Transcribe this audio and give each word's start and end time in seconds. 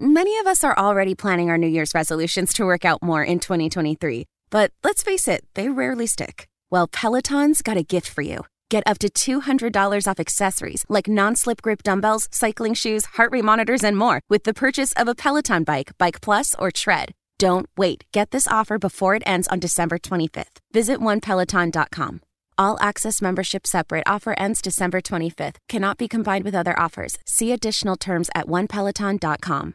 Many 0.00 0.38
of 0.38 0.46
us 0.46 0.62
are 0.62 0.78
already 0.78 1.16
planning 1.16 1.50
our 1.50 1.58
New 1.58 1.66
Year's 1.66 1.92
resolutions 1.92 2.52
to 2.52 2.64
work 2.64 2.84
out 2.84 3.02
more 3.02 3.24
in 3.24 3.40
2023, 3.40 4.26
but 4.48 4.72
let's 4.84 5.02
face 5.02 5.26
it, 5.26 5.44
they 5.54 5.68
rarely 5.68 6.06
stick. 6.06 6.46
Well, 6.70 6.86
Peloton's 6.86 7.62
got 7.62 7.76
a 7.76 7.82
gift 7.82 8.08
for 8.08 8.22
you. 8.22 8.44
Get 8.70 8.84
up 8.86 8.98
to 8.98 9.08
$200 9.08 10.06
off 10.06 10.20
accessories 10.20 10.84
like 10.88 11.08
non 11.08 11.34
slip 11.34 11.62
grip 11.62 11.82
dumbbells, 11.82 12.28
cycling 12.30 12.74
shoes, 12.74 13.06
heart 13.16 13.32
rate 13.32 13.44
monitors, 13.44 13.82
and 13.82 13.96
more 13.96 14.20
with 14.28 14.44
the 14.44 14.54
purchase 14.54 14.92
of 14.92 15.08
a 15.08 15.16
Peloton 15.16 15.64
bike, 15.64 15.90
Bike 15.98 16.20
Plus, 16.20 16.54
or 16.60 16.70
Tread. 16.70 17.12
Don't 17.38 17.66
wait. 17.76 18.04
Get 18.12 18.30
this 18.30 18.46
offer 18.46 18.78
before 18.78 19.16
it 19.16 19.22
ends 19.26 19.48
on 19.48 19.58
December 19.58 19.98
25th. 19.98 20.58
Visit 20.72 21.00
onepeloton.com. 21.00 22.20
All 22.56 22.76
access 22.80 23.20
membership 23.22 23.66
separate 23.66 24.04
offer 24.06 24.34
ends 24.38 24.62
December 24.62 25.00
25th. 25.00 25.56
Cannot 25.68 25.98
be 25.98 26.06
combined 26.06 26.44
with 26.44 26.54
other 26.54 26.78
offers. 26.78 27.18
See 27.24 27.50
additional 27.52 27.96
terms 27.96 28.30
at 28.34 28.46
onepeloton.com. 28.46 29.74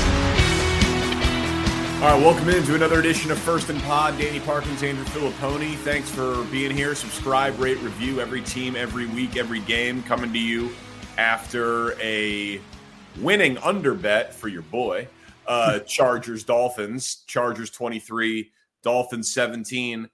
All 2.01 2.07
right, 2.07 2.19
welcome 2.19 2.49
into 2.49 2.73
another 2.73 2.99
edition 2.99 3.29
of 3.29 3.37
First 3.37 3.69
and 3.69 3.79
Pod. 3.83 4.17
Danny 4.17 4.39
Parkins, 4.39 4.81
Andrew 4.81 5.05
Filippone. 5.05 5.75
Thanks 5.75 6.09
for 6.09 6.43
being 6.45 6.75
here. 6.75 6.95
Subscribe, 6.95 7.59
rate, 7.59 7.77
review 7.77 8.19
every 8.19 8.41
team, 8.41 8.75
every 8.75 9.05
week, 9.05 9.37
every 9.37 9.59
game 9.59 10.01
coming 10.01 10.33
to 10.33 10.39
you 10.39 10.71
after 11.19 11.93
a 12.01 12.59
winning 13.19 13.55
under 13.59 13.93
bet 13.93 14.33
for 14.33 14.47
your 14.47 14.63
boy. 14.63 15.07
Uh, 15.45 15.77
Chargers, 15.85 16.43
Dolphins, 16.43 17.23
Chargers 17.27 17.69
23, 17.69 18.51
Dolphins 18.81 19.31
17. 19.31 20.09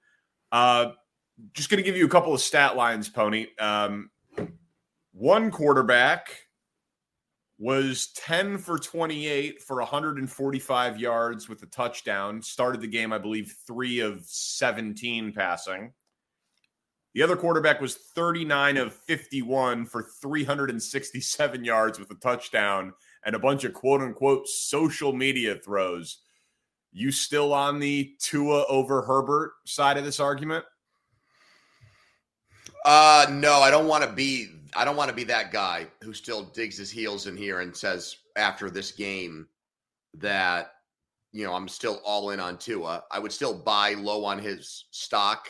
Uh, 0.52 0.92
just 1.54 1.70
going 1.70 1.82
to 1.82 1.84
give 1.86 1.96
you 1.96 2.06
a 2.06 2.10
couple 2.10 2.34
of 2.34 2.42
stat 2.42 2.76
lines, 2.76 3.08
Pony. 3.08 3.48
Um, 3.60 4.10
one 5.14 5.52
quarterback 5.52 6.47
was 7.60 8.08
10 8.16 8.60
for 8.60 8.78
28 8.78 9.62
for 9.62 9.78
145 9.78 11.00
yards 11.00 11.50
with 11.50 11.64
a 11.64 11.68
touchdown. 11.68 12.42
Started 12.42 12.82
the 12.82 12.88
game, 12.88 13.12
I 13.12 13.18
believe, 13.18 13.56
three 13.66 14.00
of 14.00 14.24
17 14.26 15.34
passing. 15.34 15.92
The 17.16 17.24
other 17.24 17.36
quarterback 17.36 17.82
was 17.82 17.96
39 17.96 18.78
of 18.78 18.94
51 18.94 19.88
for 19.88 20.04
367 20.22 21.66
yards 21.66 21.98
with 21.98 22.12
a 22.12 22.16
touchdown 22.16 22.94
and 23.26 23.36
a 23.36 23.40
bunch 23.40 23.64
of 23.64 23.74
quote 23.74 24.02
unquote 24.02 24.48
social 24.48 25.12
media 25.12 25.56
throws. 25.56 26.20
You 26.92 27.12
still 27.12 27.54
on 27.54 27.80
the 27.80 28.14
Tua 28.20 28.66
over 28.68 29.02
Herbert 29.02 29.54
side 29.66 29.98
of 29.98 30.06
this 30.06 30.20
argument? 30.20 30.64
Uh 32.86 33.26
no, 33.32 33.54
I 33.62 33.72
don't 33.72 33.88
want 33.88 34.04
to 34.04 34.12
be 34.12 34.50
I 34.76 34.86
don't 34.86 34.96
want 34.96 35.10
to 35.10 35.16
be 35.16 35.24
that 35.26 35.52
guy 35.52 35.88
who 36.02 36.14
still 36.14 36.44
digs 36.44 36.78
his 36.78 36.92
heels 36.92 37.28
in 37.28 37.38
here 37.38 37.60
and 37.60 37.76
says 37.76 38.18
after 38.36 38.70
this 38.70 38.92
game 38.92 39.48
that 40.16 40.72
you 41.32 41.46
know 41.46 41.54
I'm 41.54 41.68
still 41.68 42.02
all 42.06 42.32
in 42.32 42.40
on 42.40 42.58
Tua. 42.58 43.04
I 43.12 43.20
would 43.20 43.32
still 43.32 43.54
buy 43.54 43.94
low 43.94 44.26
on 44.26 44.40
his 44.40 44.86
stock 44.92 45.50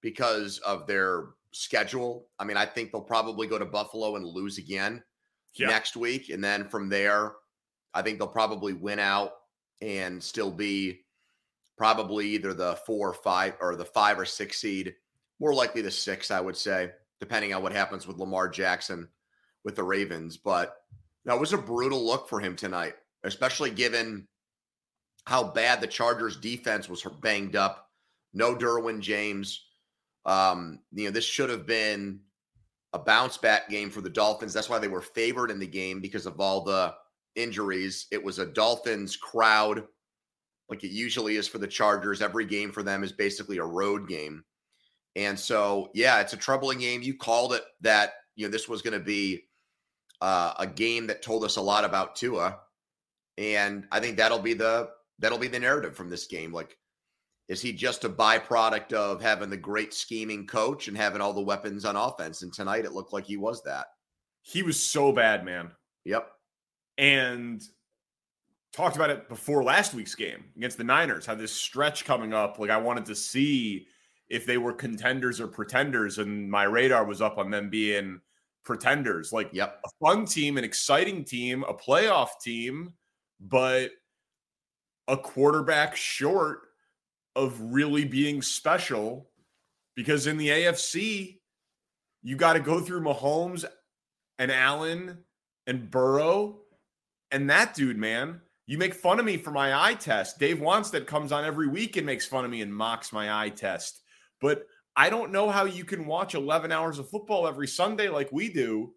because 0.00 0.58
of 0.58 0.86
their 0.86 1.26
schedule. 1.52 2.26
I 2.38 2.44
mean, 2.44 2.56
I 2.56 2.66
think 2.66 2.92
they'll 2.92 3.00
probably 3.00 3.46
go 3.46 3.58
to 3.58 3.64
Buffalo 3.64 4.16
and 4.16 4.26
lose 4.26 4.58
again 4.58 5.02
yeah. 5.54 5.68
next 5.68 5.96
week, 5.96 6.30
and 6.30 6.42
then 6.42 6.68
from 6.68 6.88
there, 6.88 7.32
I 7.94 8.02
think 8.02 8.18
they'll 8.18 8.28
probably 8.28 8.72
win 8.72 8.98
out 8.98 9.32
and 9.80 10.22
still 10.22 10.50
be 10.50 11.00
probably 11.76 12.28
either 12.28 12.54
the 12.54 12.76
four 12.86 13.10
or 13.10 13.14
five 13.14 13.54
or 13.60 13.76
the 13.76 13.84
five 13.84 14.18
or 14.18 14.24
six 14.24 14.58
seed, 14.58 14.94
more 15.40 15.54
likely 15.54 15.82
the 15.82 15.90
six, 15.90 16.30
I 16.30 16.40
would 16.40 16.56
say 16.56 16.90
depending 17.22 17.54
on 17.54 17.62
what 17.62 17.72
happens 17.72 18.04
with 18.04 18.18
Lamar 18.18 18.48
Jackson 18.48 19.06
with 19.62 19.76
the 19.76 19.84
Ravens. 19.84 20.36
But 20.36 20.78
that 21.24 21.38
was 21.38 21.52
a 21.52 21.56
brutal 21.56 22.04
look 22.04 22.28
for 22.28 22.40
him 22.40 22.56
tonight, 22.56 22.94
especially 23.22 23.70
given 23.70 24.26
how 25.24 25.44
bad 25.44 25.80
the 25.80 25.86
Chargers 25.86 26.36
defense 26.36 26.88
was 26.88 27.06
banged 27.22 27.54
up. 27.54 27.90
No 28.34 28.56
Derwin 28.56 28.98
James. 28.98 29.66
Um, 30.26 30.80
you 30.92 31.04
know, 31.04 31.12
this 31.12 31.24
should 31.24 31.48
have 31.48 31.64
been 31.64 32.18
a 32.92 32.98
bounce 32.98 33.36
back 33.36 33.68
game 33.68 33.88
for 33.88 34.00
the 34.00 34.10
Dolphins. 34.10 34.52
That's 34.52 34.68
why 34.68 34.80
they 34.80 34.88
were 34.88 35.00
favored 35.00 35.52
in 35.52 35.60
the 35.60 35.66
game 35.66 36.00
because 36.00 36.26
of 36.26 36.40
all 36.40 36.64
the 36.64 36.92
injuries. 37.36 38.08
It 38.10 38.22
was 38.22 38.40
a 38.40 38.46
Dolphins 38.46 39.16
crowd, 39.16 39.84
like 40.68 40.82
it 40.82 40.90
usually 40.90 41.36
is 41.36 41.46
for 41.46 41.58
the 41.58 41.68
Chargers. 41.68 42.20
Every 42.20 42.46
game 42.46 42.72
for 42.72 42.82
them 42.82 43.04
is 43.04 43.12
basically 43.12 43.58
a 43.58 43.64
road 43.64 44.08
game. 44.08 44.42
And 45.16 45.38
so, 45.38 45.90
yeah, 45.94 46.20
it's 46.20 46.32
a 46.32 46.38
troubling 46.38 46.78
game. 46.78 47.02
You 47.02 47.14
called 47.14 47.52
it 47.52 47.62
that, 47.82 48.14
you 48.36 48.46
know, 48.46 48.50
this 48.50 48.68
was 48.68 48.82
going 48.82 48.98
to 48.98 49.04
be 49.04 49.42
uh, 50.20 50.54
a 50.58 50.66
game 50.66 51.06
that 51.08 51.22
told 51.22 51.44
us 51.44 51.56
a 51.56 51.60
lot 51.62 51.84
about 51.84 52.16
Tua. 52.16 52.58
And 53.36 53.86
I 53.90 54.00
think 54.00 54.16
that'll 54.16 54.38
be 54.38 54.54
the 54.54 54.90
that'll 55.18 55.38
be 55.38 55.48
the 55.48 55.58
narrative 55.58 55.96
from 55.96 56.10
this 56.10 56.26
game. 56.26 56.52
Like, 56.52 56.76
is 57.48 57.60
he 57.60 57.72
just 57.72 58.04
a 58.04 58.08
byproduct 58.08 58.92
of 58.92 59.20
having 59.20 59.50
the 59.50 59.56
great 59.56 59.92
scheming 59.92 60.46
coach 60.46 60.88
and 60.88 60.96
having 60.96 61.20
all 61.20 61.32
the 61.32 61.40
weapons 61.40 61.84
on 61.84 61.96
offense? 61.96 62.42
And 62.42 62.52
tonight 62.52 62.84
it 62.84 62.92
looked 62.92 63.12
like 63.12 63.26
he 63.26 63.36
was 63.36 63.62
that. 63.64 63.86
He 64.42 64.62
was 64.62 64.82
so 64.82 65.12
bad, 65.12 65.44
man. 65.44 65.70
Yep. 66.04 66.30
And 66.98 67.62
talked 68.72 68.96
about 68.96 69.10
it 69.10 69.28
before 69.28 69.62
last 69.62 69.94
week's 69.94 70.14
game 70.14 70.44
against 70.56 70.78
the 70.78 70.84
Niners, 70.84 71.26
had 71.26 71.38
this 71.38 71.52
stretch 71.52 72.04
coming 72.04 72.32
up. 72.32 72.58
Like 72.58 72.70
I 72.70 72.78
wanted 72.78 73.06
to 73.06 73.14
see 73.14 73.86
if 74.28 74.46
they 74.46 74.58
were 74.58 74.72
contenders 74.72 75.40
or 75.40 75.46
pretenders, 75.46 76.18
and 76.18 76.50
my 76.50 76.64
radar 76.64 77.04
was 77.04 77.20
up 77.20 77.38
on 77.38 77.50
them 77.50 77.70
being 77.70 78.20
pretenders. 78.64 79.32
Like, 79.32 79.50
yep. 79.52 79.80
a 79.84 79.88
fun 80.04 80.24
team, 80.24 80.56
an 80.56 80.64
exciting 80.64 81.24
team, 81.24 81.64
a 81.64 81.74
playoff 81.74 82.40
team, 82.42 82.94
but 83.40 83.90
a 85.08 85.16
quarterback 85.16 85.96
short 85.96 86.60
of 87.34 87.60
really 87.60 88.04
being 88.04 88.42
special 88.42 89.30
because 89.94 90.26
in 90.26 90.36
the 90.36 90.48
AFC, 90.48 91.38
you 92.22 92.36
got 92.36 92.54
to 92.54 92.60
go 92.60 92.80
through 92.80 93.00
Mahomes 93.00 93.64
and 94.38 94.52
Allen 94.52 95.18
and 95.66 95.90
Burrow. 95.90 96.60
And 97.30 97.50
that 97.50 97.74
dude, 97.74 97.96
man, 97.96 98.40
you 98.66 98.78
make 98.78 98.94
fun 98.94 99.18
of 99.18 99.24
me 99.24 99.36
for 99.36 99.50
my 99.50 99.88
eye 99.88 99.94
test. 99.94 100.38
Dave 100.38 100.58
Wannstedt 100.58 101.06
comes 101.06 101.32
on 101.32 101.44
every 101.44 101.66
week 101.66 101.96
and 101.96 102.06
makes 102.06 102.26
fun 102.26 102.44
of 102.44 102.50
me 102.50 102.62
and 102.62 102.74
mocks 102.74 103.12
my 103.12 103.44
eye 103.44 103.48
test. 103.48 104.01
But 104.42 104.66
I 104.94 105.08
don't 105.08 105.32
know 105.32 105.48
how 105.48 105.64
you 105.64 105.86
can 105.86 106.04
watch 106.04 106.34
11 106.34 106.70
hours 106.70 106.98
of 106.98 107.08
football 107.08 107.46
every 107.46 107.68
Sunday 107.68 108.08
like 108.08 108.30
we 108.30 108.52
do 108.52 108.92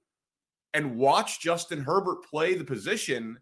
and 0.74 0.98
watch 0.98 1.40
Justin 1.40 1.80
Herbert 1.80 2.26
play 2.30 2.56
the 2.56 2.66
position 2.66 3.40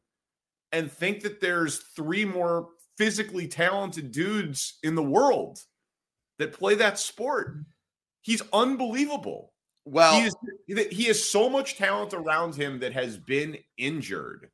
and 0.72 0.92
think 0.92 1.22
that 1.22 1.42
there's 1.42 1.80
three 1.96 2.26
more 2.26 2.70
physically 2.98 3.48
talented 3.48 4.12
dudes 4.12 4.78
in 4.84 4.94
the 4.94 5.02
world 5.02 5.58
that 6.38 6.54
play 6.54 6.76
that 6.76 7.00
sport. 7.00 7.56
He's 8.22 8.44
unbelievable. 8.52 9.54
Well, 9.86 10.20
he, 10.20 10.28
is, 10.28 10.88
he 10.92 11.04
has 11.06 11.24
so 11.24 11.50
much 11.50 11.78
talent 11.78 12.14
around 12.14 12.56
him 12.56 12.80
that 12.80 12.94
has 12.94 13.18
been 13.18 13.58
injured. 13.78 14.50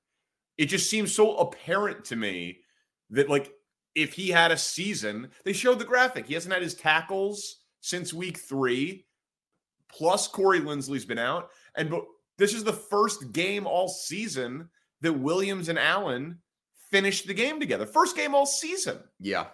It 0.58 0.66
just 0.66 0.90
seems 0.90 1.14
so 1.14 1.38
apparent 1.38 2.06
to 2.06 2.16
me 2.16 2.60
that 3.12 3.30
like 3.30 3.52
if 4.02 4.14
he 4.14 4.30
had 4.30 4.52
a 4.52 4.58
season, 4.58 5.30
they 5.44 5.54
showed 5.54 5.80
the 5.80 5.86
graphic. 5.86 6.28
He 6.28 6.34
hasn't 6.34 6.54
had 6.54 6.64
his 6.64 6.76
tackles 6.76 7.58
since 7.82 8.14
week 8.14 8.38
three, 8.38 9.06
plus 9.92 10.28
Corey 10.28 10.60
Linsley's 10.60 11.06
been 11.06 11.20
out. 11.20 11.50
And 11.76 11.94
this 12.38 12.54
is 12.54 12.64
the 12.64 12.74
first 12.74 13.32
game 13.32 13.68
all 13.68 13.88
season 13.88 14.70
that 15.02 15.14
Williams 15.14 15.70
and 15.70 15.80
Allen 15.80 16.40
finished 16.92 17.28
the 17.28 17.34
game 17.34 17.60
together. 17.60 17.86
First 17.86 18.16
game 18.16 18.36
all 18.36 18.46
season. 18.46 19.00
Yeah. 19.20 19.48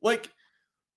Like, 0.00 0.30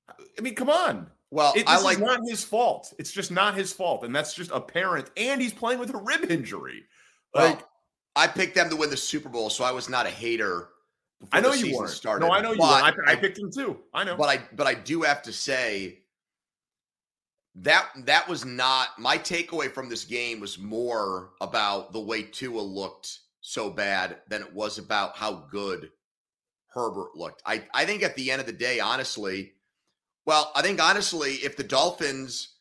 I 0.09 0.41
mean, 0.41 0.55
come 0.55 0.69
on. 0.69 1.07
Well, 1.31 1.53
it, 1.55 1.67
I 1.67 1.81
like 1.81 1.99
not 1.99 2.19
his 2.27 2.43
fault. 2.43 2.93
It's 2.99 3.11
just 3.11 3.31
not 3.31 3.55
his 3.55 3.73
fault, 3.73 4.03
and 4.03 4.15
that's 4.15 4.33
just 4.33 4.51
apparent. 4.51 5.09
And 5.17 5.41
he's 5.41 5.53
playing 5.53 5.79
with 5.79 5.93
a 5.93 5.97
rib 5.97 6.29
injury. 6.29 6.83
Like, 7.33 7.57
well, 7.57 7.69
I 8.15 8.27
picked 8.27 8.55
them 8.55 8.69
to 8.69 8.75
win 8.75 8.89
the 8.89 8.97
Super 8.97 9.27
Bowl, 9.27 9.49
so 9.49 9.63
I 9.63 9.71
was 9.71 9.89
not 9.89 10.05
a 10.05 10.09
hater 10.09 10.69
I 11.31 11.41
know 11.41 11.53
you 11.53 11.77
were. 11.77 11.87
Started. 11.87 12.25
No, 12.25 12.31
I 12.31 12.41
know 12.41 12.51
you 12.51 12.59
were. 12.59 12.65
I, 12.65 12.91
I, 13.07 13.15
picked 13.15 13.39
him 13.39 13.51
too. 13.51 13.79
I 13.93 14.03
know. 14.03 14.15
But 14.15 14.29
I 14.29 14.43
but 14.53 14.67
I 14.67 14.73
do 14.73 15.01
have 15.01 15.21
to 15.23 15.33
say 15.33 15.99
that 17.55 17.87
that 18.03 18.27
was 18.27 18.45
not 18.45 18.99
my 18.99 19.17
takeaway 19.17 19.71
from 19.71 19.89
this 19.89 20.03
game 20.03 20.39
was 20.39 20.59
more 20.59 21.31
about 21.41 21.93
the 21.93 22.01
way 22.01 22.23
Tua 22.23 22.61
looked 22.61 23.19
so 23.41 23.69
bad 23.69 24.17
than 24.27 24.41
it 24.41 24.53
was 24.53 24.77
about 24.77 25.15
how 25.15 25.45
good 25.49 25.91
Herbert 26.67 27.15
looked. 27.15 27.41
I, 27.45 27.63
I 27.73 27.85
think 27.85 28.03
at 28.03 28.15
the 28.15 28.31
end 28.31 28.41
of 28.41 28.47
the 28.47 28.53
day, 28.53 28.79
honestly, 28.79 29.53
well, 30.25 30.51
I 30.55 30.61
think 30.61 30.83
honestly, 30.83 31.35
if 31.35 31.55
the 31.55 31.63
Dolphins 31.63 32.55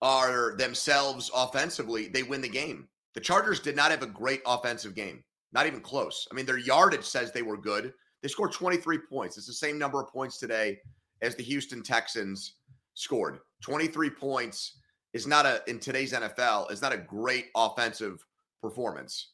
are 0.00 0.54
themselves 0.56 1.30
offensively, 1.34 2.08
they 2.08 2.22
win 2.22 2.42
the 2.42 2.48
game. 2.48 2.88
The 3.14 3.20
Chargers 3.20 3.60
did 3.60 3.74
not 3.74 3.90
have 3.90 4.02
a 4.02 4.06
great 4.06 4.42
offensive 4.46 4.94
game, 4.94 5.24
not 5.56 5.66
even 5.66 5.80
close. 5.80 6.28
I 6.30 6.34
mean, 6.34 6.44
their 6.44 6.58
yardage 6.58 7.04
says 7.04 7.32
they 7.32 7.40
were 7.40 7.56
good. 7.56 7.94
They 8.22 8.28
scored 8.28 8.52
23 8.52 8.98
points. 9.10 9.38
It's 9.38 9.46
the 9.46 9.54
same 9.54 9.78
number 9.78 9.98
of 10.00 10.08
points 10.08 10.36
today 10.38 10.78
as 11.22 11.34
the 11.34 11.42
Houston 11.42 11.82
Texans 11.82 12.56
scored. 12.92 13.38
23 13.62 14.10
points 14.10 14.78
is 15.14 15.26
not 15.26 15.46
a 15.46 15.62
in 15.66 15.78
today's 15.78 16.12
NFL 16.12 16.70
is 16.70 16.82
not 16.82 16.92
a 16.92 16.98
great 16.98 17.46
offensive 17.56 18.22
performance. 18.60 19.32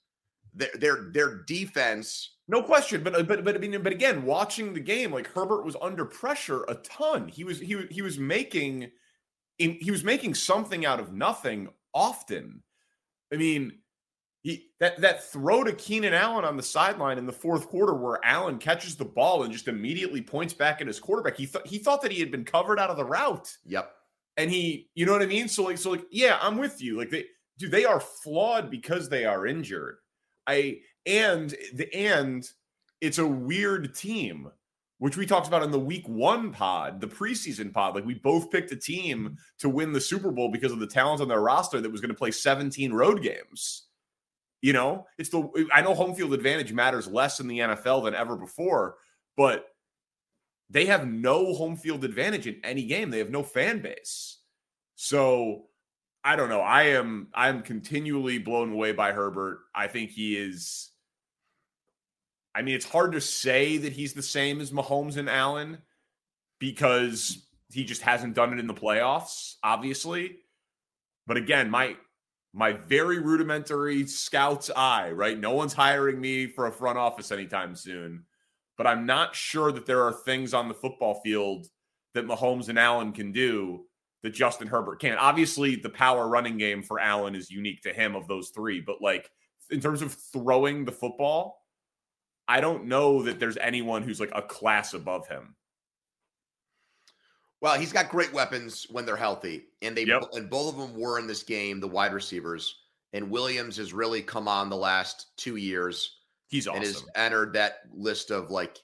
Their 0.55 0.71
their, 0.75 1.11
their 1.13 1.43
defense 1.43 2.37
no 2.47 2.63
question, 2.63 3.03
but 3.03 3.17
uh, 3.17 3.25
but 3.25 3.45
but 3.45 3.57
I 3.57 3.59
mean, 3.59 3.83
but 3.83 3.93
again, 3.93 4.25
watching 4.25 4.73
the 4.73 4.81
game, 4.81 5.13
like 5.13 5.27
Herbert 5.27 5.65
was 5.65 5.77
under 5.83 6.05
pressure 6.05 6.65
a 6.69 6.75
ton. 6.77 7.27
He 7.27 7.43
was 7.43 7.59
he 7.59 7.87
he 7.91 8.03
was 8.03 8.19
making 8.19 8.91
he 9.59 9.91
was 9.91 10.05
making 10.05 10.35
something 10.35 10.87
out 10.87 11.01
of 11.01 11.13
nothing 11.13 11.69
often. 11.95 12.63
I 13.33 13.37
mean, 13.37 13.73
he 14.43 14.71
that 14.81 15.01
that 15.01 15.25
throw 15.25 15.63
to 15.63 15.73
Keenan 15.73 16.15
Allen 16.15 16.45
on 16.45 16.57
the 16.57 16.63
sideline 16.63 17.17
in 17.17 17.27
the 17.27 17.33
fourth 17.33 17.69
quarter, 17.69 17.95
where 17.95 18.19
Allen 18.25 18.59
catches 18.59 18.97
the 18.97 19.05
ball 19.05 19.45
and 19.45 19.53
just 19.53 19.69
immediately 19.69 20.21
points 20.21 20.53
back 20.53 20.81
at 20.81 20.89
his 20.89 20.99
quarterback. 20.99 21.37
He 21.37 21.47
thought 21.47 21.67
he 21.67 21.79
thought 21.79 22.03
that 22.03 22.11
he 22.11 22.19
had 22.19 22.33
been 22.33 22.45
covered 22.45 22.81
out 22.81 22.91
of 22.91 22.97
the 22.97 23.05
route. 23.05 23.57
Yep. 23.67 23.93
And 24.37 24.51
he, 24.51 24.89
you 24.95 25.07
know 25.07 25.13
what 25.13 25.23
I 25.23 25.27
mean? 25.27 25.47
So 25.47 25.65
like, 25.65 25.79
so 25.79 25.91
like, 25.91 26.07
yeah, 26.11 26.39
I'm 26.41 26.57
with 26.57 26.83
you. 26.83 26.99
Like 26.99 27.11
they, 27.11 27.27
dude, 27.59 27.71
they 27.71 27.85
are 27.85 28.01
flawed 28.01 28.71
because 28.71 29.09
they 29.09 29.25
are 29.25 29.47
injured. 29.47 29.99
I 30.47 30.81
and 31.07 31.55
the 31.75 31.95
and 31.95 32.49
it's 33.01 33.19
a 33.19 33.27
weird 33.27 33.95
team, 33.95 34.51
which 34.99 35.17
we 35.17 35.25
talked 35.25 35.47
about 35.47 35.63
in 35.63 35.71
the 35.71 35.79
week 35.79 36.09
one 36.09 36.51
pod, 36.51 37.01
the 37.01 37.07
preseason 37.07 37.73
pod. 37.73 37.95
Like 37.95 38.07
we 38.07 38.15
both 38.15 38.51
picked 38.51 38.73
a 38.73 38.77
team 38.77 39.37
to 39.59 39.69
win 39.69 39.93
the 39.93 40.01
Super 40.01 40.33
Bowl 40.33 40.49
because 40.51 40.73
of 40.73 40.81
the 40.81 40.87
talent 40.89 41.21
on 41.21 41.29
their 41.29 41.41
roster 41.41 41.81
that 41.81 41.93
was 41.93 42.01
going 42.01 42.11
to 42.11 42.19
play 42.19 42.33
17 42.33 42.93
road 42.93 43.23
games. 43.23 43.85
You 44.63 44.73
know, 44.73 45.07
it's 45.19 45.29
the 45.29 45.69
I 45.75 45.83
know 45.83 45.93
home 45.95 46.15
field 46.15 46.33
advantage 46.33 46.73
matters 46.73 47.09
less 47.09 47.41
in 47.41 47.49
the 47.49 47.59
NFL 47.59 48.05
than 48.05 48.15
ever 48.15 48.37
before, 48.37 48.97
but 49.37 49.67
they 50.71 50.87
have 50.87 51.07
no 51.07 51.53
home 51.53 51.77
field 51.77 52.05
advantage 52.05 52.47
in 52.47 52.61
any 52.65 52.85
game. 52.85 53.11
They 53.11 53.19
have 53.19 53.29
no 53.29 53.43
fan 53.43 53.83
base. 53.83 54.39
So 54.95 55.65
I 56.25 56.37
don't 56.37 56.49
know. 56.49 56.61
I 56.61 56.85
am 56.85 57.29
I 57.35 57.49
am 57.49 57.63
continually 57.63 58.39
blown 58.39 58.73
away 58.73 58.93
by 58.93 59.13
Herbert. 59.13 59.59
I 59.75 59.89
think 59.89 60.11
he 60.11 60.37
is. 60.37 60.91
I 62.55 62.63
mean, 62.63 62.77
it's 62.77 62.89
hard 62.89 63.13
to 63.13 63.21
say 63.21 63.79
that 63.79 63.93
he's 63.93 64.13
the 64.13 64.23
same 64.23 64.61
as 64.61 64.71
Mahomes 64.71 65.17
and 65.17 65.29
Allen 65.29 65.79
because 66.61 67.47
he 67.73 67.83
just 67.85 68.03
hasn't 68.03 68.35
done 68.35 68.53
it 68.53 68.61
in 68.61 68.67
the 68.67 68.75
playoffs, 68.75 69.57
obviously. 69.65 70.37
But 71.27 71.37
again, 71.39 71.71
my 71.71 71.97
my 72.53 72.73
very 72.73 73.19
rudimentary 73.19 74.07
scout's 74.07 74.71
eye, 74.77 75.11
right? 75.11 75.39
No 75.39 75.53
one's 75.53 75.73
hiring 75.73 76.21
me 76.21 76.47
for 76.47 76.67
a 76.67 76.73
front 76.73 76.99
office 76.99 77.33
anytime 77.33 77.75
soon. 77.75 78.25
But 78.77 78.87
I'm 78.87 79.07
not 79.07 79.35
sure 79.35 79.73
that 79.73 79.87
there 79.87 80.03
are 80.03 80.13
things 80.13 80.55
on 80.55 80.69
the 80.69 80.75
football 80.75 81.21
field 81.23 81.67
that 82.15 82.27
Mahomes 82.27 82.69
and 82.69 82.79
Allen 82.79 83.13
can 83.13 83.33
do 83.33 83.85
that 84.23 84.35
Justin 84.35 84.69
Herbert 84.69 85.01
can. 85.01 85.19
Obviously, 85.19 85.77
the 85.77 85.89
power 85.89 86.29
running 86.29 86.59
game 86.59 86.83
for 86.83 87.01
Allen 87.01 87.35
is 87.35 87.51
unique 87.51 87.83
to 87.83 87.93
him 87.93 88.15
of 88.15 88.29
those 88.29 88.51
three, 88.51 88.81
but 88.81 89.01
like 89.01 89.31
in 89.71 89.81
terms 89.81 90.03
of 90.03 90.13
throwing 90.13 90.85
the 90.85 90.93
football, 90.93 91.63
I 92.47 92.61
don't 92.61 92.87
know 92.87 93.23
that 93.23 93.41
there's 93.41 93.57
anyone 93.57 94.03
who's 94.03 94.21
like 94.21 94.33
a 94.35 94.43
class 94.43 94.95
above 94.95 95.27
him. 95.27 95.55
Well, 97.63 97.79
he's 97.79 97.93
got 97.93 98.11
great 98.11 98.33
weapons 98.33 98.87
when 98.91 99.07
they're 99.07 99.17
healthy, 99.17 99.69
and 99.83 99.97
they 99.97 100.05
Yep. 100.05 100.31
and 100.33 100.51
both 100.51 100.75
of 100.75 100.81
them 100.81 100.99
were 100.99 101.19
in 101.21 101.29
this 101.29 101.45
game, 101.45 101.79
the 101.81 101.89
wide 101.89 102.13
receivers. 102.13 102.81
And 103.13 103.31
Williams 103.31 103.77
has 103.77 103.93
really 103.93 104.21
come 104.21 104.49
on 104.49 104.69
the 104.69 104.77
last 104.77 105.37
two 105.37 105.57
years 105.57 106.19
He's 106.49 106.67
and 106.67 106.79
has 106.79 106.97
awesome. 106.97 107.09
entered 107.15 107.53
that 107.53 107.83
list 107.93 108.31
of 108.31 108.51
like 108.51 108.79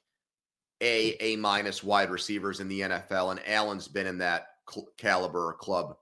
A, 0.81 1.17
A 1.21 1.37
minus 1.37 1.83
wide 1.83 2.11
receivers 2.11 2.61
in 2.61 2.69
the 2.69 2.83
NFL. 2.83 3.31
And 3.33 3.41
Allen's 3.49 3.89
been 3.89 4.07
in 4.07 4.19
that 4.19 4.59
cl- 4.71 4.89
caliber 4.97 5.55
club 5.55 5.99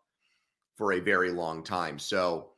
for 0.76 0.92
a 0.92 1.00
very 1.00 1.30
long 1.30 1.62
time. 1.64 1.98
So 1.98 2.52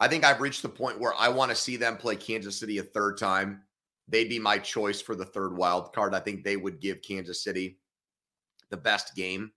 I 0.00 0.08
think 0.08 0.24
I've 0.24 0.40
reached 0.40 0.62
the 0.62 0.68
point 0.68 0.98
where 0.98 1.14
I 1.14 1.28
want 1.28 1.50
to 1.50 1.54
see 1.56 1.76
them 1.76 1.96
play 1.98 2.16
Kansas 2.16 2.58
City 2.58 2.78
a 2.78 2.82
third 2.82 3.18
time. 3.18 3.64
They'd 4.08 4.28
be 4.30 4.38
my 4.38 4.58
choice 4.58 5.00
for 5.02 5.14
the 5.14 5.26
third 5.26 5.56
wild 5.56 5.92
card. 5.92 6.14
I 6.14 6.20
think 6.20 6.42
they 6.42 6.56
would 6.56 6.80
give 6.80 7.02
Kansas 7.02 7.42
City 7.44 7.78
the 8.72 8.76
best 8.76 9.14
game. 9.14 9.52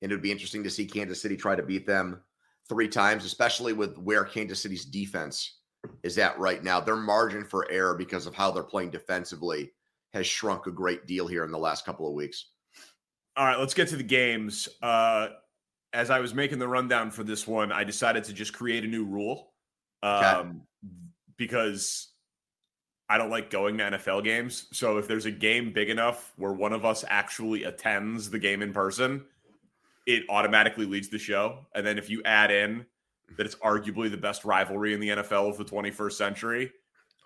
And 0.00 0.10
it 0.10 0.14
would 0.14 0.22
be 0.22 0.32
interesting 0.32 0.64
to 0.64 0.70
see 0.70 0.86
Kansas 0.86 1.20
City 1.20 1.36
try 1.36 1.54
to 1.54 1.62
beat 1.62 1.86
them 1.86 2.22
three 2.68 2.88
times, 2.88 3.26
especially 3.26 3.74
with 3.74 3.98
where 3.98 4.24
Kansas 4.24 4.62
City's 4.62 4.86
defense 4.86 5.58
is 6.02 6.16
at 6.16 6.38
right 6.38 6.64
now. 6.64 6.80
Their 6.80 6.96
margin 6.96 7.44
for 7.44 7.70
error 7.70 7.94
because 7.94 8.26
of 8.26 8.34
how 8.34 8.50
they're 8.50 8.62
playing 8.62 8.90
defensively 8.90 9.72
has 10.14 10.26
shrunk 10.26 10.66
a 10.66 10.70
great 10.70 11.06
deal 11.06 11.26
here 11.26 11.44
in 11.44 11.50
the 11.50 11.58
last 11.58 11.84
couple 11.84 12.08
of 12.08 12.14
weeks. 12.14 12.46
All 13.36 13.44
right, 13.44 13.58
let's 13.58 13.74
get 13.74 13.88
to 13.88 13.96
the 13.96 14.02
games. 14.02 14.68
Uh, 14.80 15.28
as 15.92 16.10
I 16.10 16.20
was 16.20 16.34
making 16.34 16.58
the 16.58 16.68
rundown 16.68 17.10
for 17.10 17.22
this 17.22 17.46
one, 17.46 17.70
I 17.70 17.84
decided 17.84 18.24
to 18.24 18.32
just 18.32 18.52
create 18.52 18.84
a 18.84 18.88
new 18.88 19.04
rule 19.04 19.52
um, 20.02 20.62
because 21.36 22.12
I 23.08 23.18
don't 23.18 23.30
like 23.30 23.50
going 23.50 23.78
to 23.78 23.84
NFL 23.84 24.24
games. 24.24 24.66
So 24.72 24.98
if 24.98 25.06
there's 25.06 25.26
a 25.26 25.30
game 25.30 25.72
big 25.72 25.90
enough 25.90 26.32
where 26.36 26.52
one 26.52 26.72
of 26.72 26.84
us 26.84 27.04
actually 27.08 27.64
attends 27.64 28.30
the 28.30 28.38
game 28.38 28.62
in 28.62 28.72
person, 28.72 29.24
it 30.06 30.24
automatically 30.28 30.86
leads 30.86 31.08
the 31.08 31.18
show. 31.18 31.66
And 31.74 31.86
then 31.86 31.98
if 31.98 32.10
you 32.10 32.22
add 32.24 32.50
in 32.50 32.84
that 33.36 33.46
it's 33.46 33.56
arguably 33.56 34.10
the 34.10 34.16
best 34.16 34.44
rivalry 34.44 34.94
in 34.94 35.00
the 35.00 35.08
NFL 35.08 35.48
of 35.50 35.56
the 35.56 35.64
21st 35.64 36.12
century, 36.12 36.72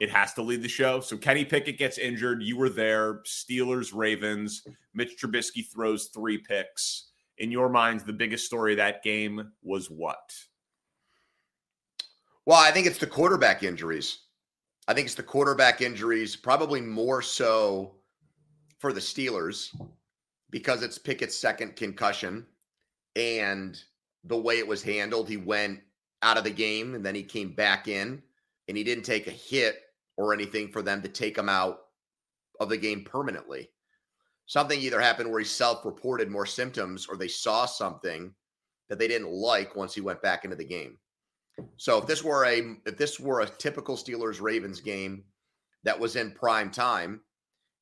it 0.01 0.11
has 0.11 0.33
to 0.35 0.43
lead 0.43 0.63
the 0.63 0.69
show. 0.69 1.01
So 1.01 1.17
Kenny 1.17 1.45
Pickett 1.45 1.79
gets 1.79 1.99
injured. 1.99 2.43
You 2.43 2.57
were 2.57 2.71
there. 2.71 3.21
Steelers, 3.27 3.93
Ravens. 3.95 4.67
Mitch 4.95 5.17
Trubisky 5.21 5.67
throws 5.67 6.07
three 6.07 6.39
picks. 6.39 7.09
In 7.39 7.51
your 7.51 7.69
mind, 7.69 8.01
the 8.01 8.13
biggest 8.13 8.47
story 8.47 8.73
of 8.73 8.79
that 8.79 9.03
game 9.03 9.53
was 9.63 9.91
what? 9.91 10.35
Well, 12.47 12.59
I 12.59 12.71
think 12.71 12.87
it's 12.87 12.99
the 12.99 13.07
quarterback 13.07 13.63
injuries. 13.63 14.21
I 14.91 14.93
think 14.93 15.07
it's 15.07 15.15
the 15.15 15.23
quarterback 15.23 15.83
injuries, 15.83 16.35
probably 16.35 16.81
more 16.81 17.23
so 17.23 17.95
for 18.81 18.93
the 18.93 18.99
Steelers 18.99 19.69
because 20.51 20.83
it's 20.83 20.99
Pickett's 20.99 21.39
second 21.39 21.77
concussion 21.77 22.45
and 23.15 23.81
the 24.25 24.37
way 24.37 24.59
it 24.59 24.67
was 24.67 24.83
handled. 24.83 25.29
He 25.29 25.37
went 25.37 25.79
out 26.23 26.39
of 26.39 26.43
the 26.43 26.51
game 26.51 26.97
and 26.97 27.07
then 27.07 27.15
he 27.15 27.23
came 27.23 27.55
back 27.55 27.87
in 27.87 28.21
and 28.67 28.77
he 28.77 28.83
didn't 28.83 29.05
take 29.05 29.29
a 29.29 29.31
hit 29.31 29.77
or 30.17 30.35
anything 30.35 30.73
for 30.73 30.83
them 30.83 31.03
to 31.03 31.09
take 31.09 31.39
him 31.39 31.49
out 31.49 31.83
of 32.59 32.69
the 32.69 32.77
game 32.77 33.05
permanently. 33.05 33.71
Something 34.47 34.81
either 34.81 35.01
happened 35.01 35.31
where 35.31 35.39
he 35.39 35.47
self 35.47 35.85
reported 35.85 36.29
more 36.29 36.47
symptoms 36.47 37.07
or 37.09 37.17
they 37.17 37.29
saw 37.29 37.65
something 37.65 38.35
that 38.89 38.99
they 38.99 39.07
didn't 39.07 39.31
like 39.31 39.77
once 39.77 39.95
he 39.95 40.01
went 40.01 40.21
back 40.21 40.43
into 40.43 40.57
the 40.57 40.65
game. 40.65 40.99
So 41.77 41.99
if 41.99 42.07
this 42.07 42.23
were 42.23 42.45
a 42.47 42.77
if 42.87 42.97
this 42.97 43.19
were 43.19 43.41
a 43.41 43.47
typical 43.47 43.97
Steelers 43.97 44.41
Ravens 44.41 44.81
game 44.81 45.25
that 45.85 45.99
was 45.99 46.17
in 46.17 46.33
prime 46.33 46.71
time, 46.71 47.21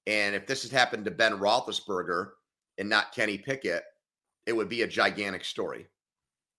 and 0.07 0.35
if 0.35 0.47
this 0.47 0.63
had 0.63 0.73
happened 0.73 1.05
to 1.05 1.11
Ben 1.11 1.39
Roethlisberger 1.39 2.31
and 2.79 2.89
not 2.89 3.13
Kenny 3.13 3.39
Pickett, 3.39 3.85
it 4.47 4.53
would 4.53 4.69
be 4.69 4.83
a 4.83 4.89
gigantic 4.89 5.45
story. 5.45 5.87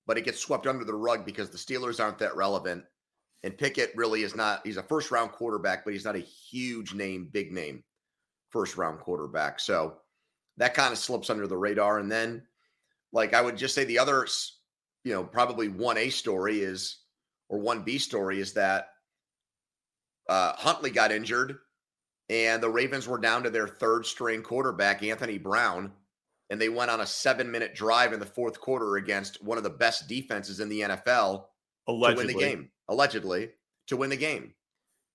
But 0.05 0.17
it 0.17 0.25
gets 0.25 0.39
swept 0.39 0.67
under 0.67 0.83
the 0.83 0.93
rug 0.93 1.25
because 1.25 1.49
the 1.49 1.57
Steelers 1.57 2.03
aren't 2.03 2.19
that 2.19 2.35
relevant, 2.35 2.83
and 3.43 3.57
Pickett 3.57 3.91
really 3.95 4.23
is 4.23 4.35
not. 4.35 4.61
He's 4.65 4.77
a 4.77 4.83
first 4.83 5.11
round 5.11 5.31
quarterback, 5.31 5.83
but 5.83 5.93
he's 5.93 6.05
not 6.05 6.15
a 6.15 6.19
huge 6.19 6.93
name, 6.93 7.29
big 7.31 7.51
name 7.51 7.83
first 8.49 8.77
round 8.77 8.99
quarterback. 8.99 9.59
So 9.59 9.97
that 10.57 10.73
kind 10.73 10.91
of 10.91 10.99
slips 10.99 11.29
under 11.29 11.47
the 11.47 11.57
radar. 11.57 11.99
And 11.99 12.11
then, 12.11 12.43
like 13.11 13.33
I 13.33 13.41
would 13.41 13.57
just 13.57 13.75
say, 13.75 13.85
the 13.85 13.99
other, 13.99 14.27
you 15.03 15.13
know, 15.13 15.23
probably 15.23 15.67
one 15.67 15.97
A 15.97 16.09
story 16.09 16.59
is 16.59 16.97
or 17.49 17.59
one 17.59 17.83
B 17.83 17.97
story 17.97 18.39
is 18.39 18.53
that 18.53 18.89
uh, 20.29 20.53
Huntley 20.55 20.91
got 20.91 21.11
injured, 21.11 21.57
and 22.29 22.61
the 22.61 22.69
Ravens 22.69 23.07
were 23.07 23.17
down 23.17 23.43
to 23.43 23.49
their 23.49 23.67
third 23.67 24.05
string 24.05 24.41
quarterback, 24.41 25.03
Anthony 25.03 25.37
Brown, 25.37 25.91
and 26.49 26.61
they 26.61 26.69
went 26.69 26.91
on 26.91 27.01
a 27.01 27.05
seven 27.05 27.51
minute 27.51 27.75
drive 27.75 28.13
in 28.13 28.19
the 28.19 28.25
fourth 28.25 28.59
quarter 28.59 28.97
against 28.97 29.43
one 29.43 29.57
of 29.57 29.63
the 29.63 29.69
best 29.69 30.07
defenses 30.07 30.59
in 30.59 30.69
the 30.69 30.81
NFL 30.81 31.45
Allegedly. 31.87 32.23
to 32.23 32.27
win 32.27 32.27
the 32.27 32.45
game, 32.45 32.69
allegedly 32.87 33.49
to 33.87 33.97
win 33.97 34.09
the 34.09 34.17
game. 34.17 34.53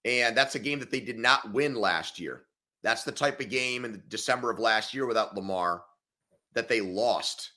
And 0.05 0.37
that's 0.37 0.55
a 0.55 0.61
game 0.61 0.81
that 0.81 0.91
they 0.91 1.01
did 1.01 1.19
not 1.19 1.53
win 1.53 1.75
last 1.75 2.21
year. 2.21 2.43
That's 2.83 3.05
the 3.05 3.13
type 3.13 3.41
of 3.41 3.49
game 3.49 3.85
in 3.85 4.03
December 4.09 4.51
of 4.51 4.59
last 4.59 4.93
year 4.93 5.07
without 5.07 5.35
Lamar 5.35 5.83
that 6.55 6.69
they 6.69 6.81
lost. 6.81 7.53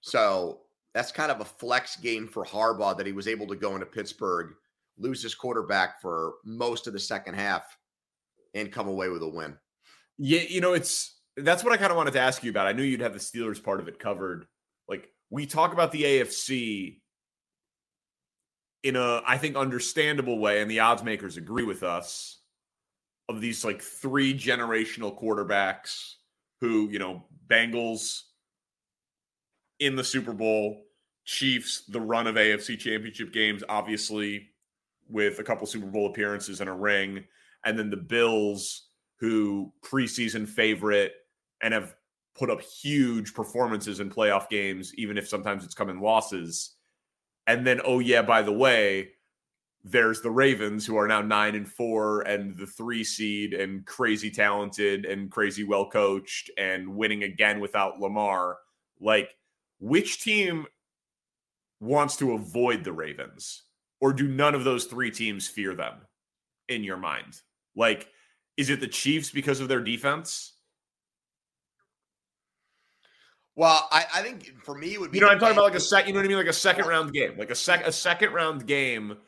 So 0.00 0.61
that's 0.94 1.12
kind 1.12 1.30
of 1.30 1.40
a 1.40 1.44
flex 1.44 1.96
game 1.96 2.26
for 2.26 2.44
Harbaugh 2.44 2.96
that 2.96 3.06
he 3.06 3.12
was 3.12 3.28
able 3.28 3.46
to 3.48 3.56
go 3.56 3.74
into 3.74 3.86
Pittsburgh, 3.86 4.54
lose 4.98 5.22
his 5.22 5.34
quarterback 5.34 6.00
for 6.00 6.34
most 6.44 6.86
of 6.86 6.92
the 6.92 7.00
second 7.00 7.34
half, 7.34 7.76
and 8.54 8.72
come 8.72 8.88
away 8.88 9.08
with 9.08 9.22
a 9.22 9.28
win. 9.28 9.56
Yeah, 10.18 10.42
you 10.48 10.60
know, 10.60 10.74
it's 10.74 11.18
that's 11.36 11.64
what 11.64 11.72
I 11.72 11.78
kind 11.78 11.90
of 11.90 11.96
wanted 11.96 12.12
to 12.12 12.20
ask 12.20 12.44
you 12.44 12.50
about. 12.50 12.66
I 12.66 12.72
knew 12.72 12.82
you'd 12.82 13.00
have 13.00 13.14
the 13.14 13.18
Steelers 13.18 13.62
part 13.62 13.80
of 13.80 13.88
it 13.88 13.98
covered. 13.98 14.46
Like 14.88 15.08
we 15.30 15.46
talk 15.46 15.72
about 15.72 15.92
the 15.92 16.02
AFC 16.02 17.00
in 18.82 18.96
a 18.96 19.22
I 19.26 19.38
think 19.38 19.56
understandable 19.56 20.38
way, 20.38 20.60
and 20.60 20.70
the 20.70 20.80
odds 20.80 21.02
makers 21.02 21.36
agree 21.36 21.64
with 21.64 21.82
us 21.82 22.40
of 23.28 23.40
these 23.40 23.64
like 23.64 23.80
three 23.80 24.34
generational 24.34 25.18
quarterbacks 25.18 26.14
who, 26.60 26.88
you 26.90 26.98
know, 26.98 27.24
Bengals 27.48 28.22
in 29.82 29.96
the 29.96 30.04
Super 30.04 30.32
Bowl, 30.32 30.84
Chiefs, 31.24 31.84
the 31.86 32.00
run 32.00 32.26
of 32.26 32.36
AFC 32.36 32.78
championship 32.78 33.32
games, 33.32 33.62
obviously, 33.68 34.50
with 35.08 35.38
a 35.38 35.44
couple 35.44 35.66
Super 35.66 35.86
Bowl 35.86 36.06
appearances 36.06 36.60
and 36.60 36.70
a 36.70 36.72
ring, 36.72 37.24
and 37.64 37.78
then 37.78 37.90
the 37.90 37.96
Bills, 37.96 38.88
who 39.16 39.72
preseason 39.84 40.48
favorite 40.48 41.12
and 41.62 41.74
have 41.74 41.94
put 42.36 42.50
up 42.50 42.60
huge 42.60 43.34
performances 43.34 44.00
in 44.00 44.10
playoff 44.10 44.48
games, 44.48 44.92
even 44.96 45.18
if 45.18 45.28
sometimes 45.28 45.64
it's 45.64 45.74
come 45.74 45.90
in 45.90 46.00
losses. 46.00 46.76
And 47.46 47.66
then, 47.66 47.80
oh, 47.84 47.98
yeah, 47.98 48.22
by 48.22 48.42
the 48.42 48.52
way, 48.52 49.10
there's 49.84 50.22
the 50.22 50.30
Ravens 50.30 50.86
who 50.86 50.96
are 50.96 51.08
now 51.08 51.20
nine 51.20 51.54
and 51.54 51.68
four 51.68 52.22
and 52.22 52.56
the 52.56 52.66
three 52.66 53.04
seed 53.04 53.52
and 53.52 53.84
crazy 53.84 54.30
talented 54.30 55.04
and 55.04 55.30
crazy 55.30 55.64
well 55.64 55.88
coached 55.90 56.50
and 56.56 56.96
winning 56.96 57.24
again 57.24 57.60
without 57.60 58.00
Lamar. 58.00 58.58
Like, 59.00 59.30
which 59.82 60.22
team 60.22 60.64
wants 61.80 62.16
to 62.16 62.32
avoid 62.34 62.84
the 62.84 62.92
Ravens? 62.92 63.64
Or 64.00 64.12
do 64.12 64.28
none 64.28 64.54
of 64.54 64.64
those 64.64 64.84
three 64.84 65.10
teams 65.10 65.48
fear 65.48 65.74
them 65.74 65.94
in 66.68 66.84
your 66.84 66.96
mind? 66.96 67.40
Like, 67.76 68.08
is 68.56 68.70
it 68.70 68.80
the 68.80 68.86
Chiefs 68.86 69.30
because 69.30 69.60
of 69.60 69.68
their 69.68 69.80
defense? 69.80 70.54
Well, 73.54 73.86
I, 73.90 74.06
I 74.14 74.22
think 74.22 74.52
for 74.64 74.74
me 74.76 74.94
it 74.94 75.00
would 75.00 75.10
be. 75.10 75.18
You 75.18 75.24
know, 75.24 75.30
I'm 75.30 75.38
talking 75.38 75.56
about 75.56 75.64
like 75.64 75.74
a 75.74 75.80
second. 75.80 76.08
You 76.08 76.14
know 76.14 76.20
what 76.20 76.26
I 76.26 76.28
mean? 76.28 76.38
Like 76.38 76.46
a 76.46 76.52
second 76.52 76.86
round 76.86 77.12
game, 77.12 77.36
like 77.36 77.50
a 77.50 77.54
sec 77.54 77.86
a 77.86 77.92
second 77.92 78.32
round 78.32 78.66
game. 78.66 79.18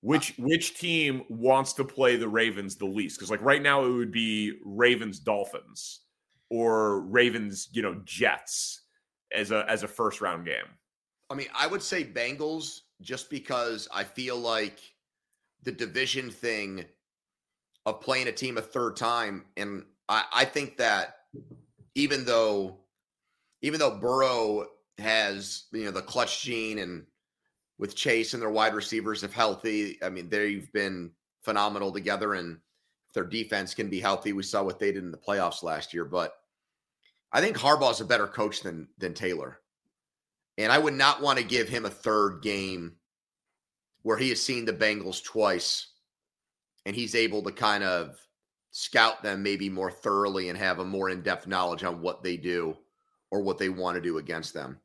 Which 0.00 0.30
uh. 0.32 0.44
which 0.44 0.78
team 0.78 1.22
wants 1.28 1.72
to 1.74 1.84
play 1.84 2.16
the 2.16 2.28
Ravens 2.28 2.76
the 2.76 2.86
least? 2.86 3.18
Because 3.18 3.30
like 3.30 3.42
right 3.42 3.62
now 3.62 3.84
it 3.84 3.90
would 3.90 4.12
be 4.12 4.54
Ravens 4.64 5.18
Dolphins 5.18 6.00
or 6.48 7.00
Ravens, 7.02 7.68
you 7.72 7.82
know, 7.82 8.00
Jets 8.04 8.85
as 9.36 9.50
a 9.50 9.64
as 9.70 9.82
a 9.82 9.88
first 9.88 10.20
round 10.20 10.44
game. 10.44 10.66
I 11.30 11.34
mean, 11.34 11.48
I 11.54 11.66
would 11.66 11.82
say 11.82 12.04
Bengals 12.04 12.80
just 13.00 13.30
because 13.30 13.88
I 13.92 14.04
feel 14.04 14.36
like 14.36 14.80
the 15.62 15.72
division 15.72 16.30
thing 16.30 16.84
of 17.84 18.00
playing 18.00 18.28
a 18.28 18.32
team 18.32 18.56
a 18.56 18.62
third 18.62 18.96
time, 18.96 19.44
and 19.56 19.84
I, 20.08 20.24
I 20.32 20.44
think 20.44 20.78
that 20.78 21.18
even 21.94 22.24
though 22.24 22.78
even 23.62 23.78
though 23.78 23.98
Burrow 23.98 24.66
has 24.98 25.64
you 25.72 25.84
know 25.84 25.90
the 25.90 26.02
clutch 26.02 26.42
gene 26.42 26.78
and 26.78 27.04
with 27.78 27.94
Chase 27.94 28.32
and 28.32 28.42
their 28.42 28.50
wide 28.50 28.74
receivers 28.74 29.22
if 29.22 29.32
healthy, 29.32 29.98
I 30.02 30.08
mean 30.08 30.28
they've 30.28 30.72
been 30.72 31.12
phenomenal 31.42 31.92
together 31.92 32.34
and 32.34 32.58
if 33.08 33.14
their 33.14 33.24
defense 33.24 33.74
can 33.74 33.88
be 33.88 34.00
healthy, 34.00 34.32
we 34.32 34.42
saw 34.42 34.62
what 34.62 34.78
they 34.78 34.92
did 34.92 35.04
in 35.04 35.10
the 35.10 35.18
playoffs 35.18 35.62
last 35.62 35.92
year. 35.92 36.04
But 36.04 36.32
I 37.36 37.42
think 37.42 37.58
Harbaugh's 37.58 38.00
a 38.00 38.06
better 38.06 38.26
coach 38.26 38.62
than 38.62 38.88
than 38.96 39.12
Taylor. 39.12 39.58
And 40.56 40.72
I 40.72 40.78
would 40.78 40.94
not 40.94 41.20
want 41.20 41.38
to 41.38 41.44
give 41.44 41.68
him 41.68 41.84
a 41.84 41.90
third 41.90 42.40
game 42.40 42.94
where 44.04 44.16
he 44.16 44.30
has 44.30 44.40
seen 44.42 44.64
the 44.64 44.72
Bengals 44.72 45.22
twice 45.22 45.88
and 46.86 46.96
he's 46.96 47.14
able 47.14 47.42
to 47.42 47.52
kind 47.52 47.84
of 47.84 48.16
scout 48.70 49.22
them 49.22 49.42
maybe 49.42 49.68
more 49.68 49.90
thoroughly 49.90 50.48
and 50.48 50.56
have 50.56 50.78
a 50.78 50.84
more 50.84 51.10
in-depth 51.10 51.46
knowledge 51.46 51.84
on 51.84 52.00
what 52.00 52.22
they 52.22 52.38
do 52.38 52.74
or 53.30 53.42
what 53.42 53.58
they 53.58 53.68
want 53.68 53.96
to 53.96 54.00
do 54.00 54.16
against 54.16 54.54
them. 54.54 54.80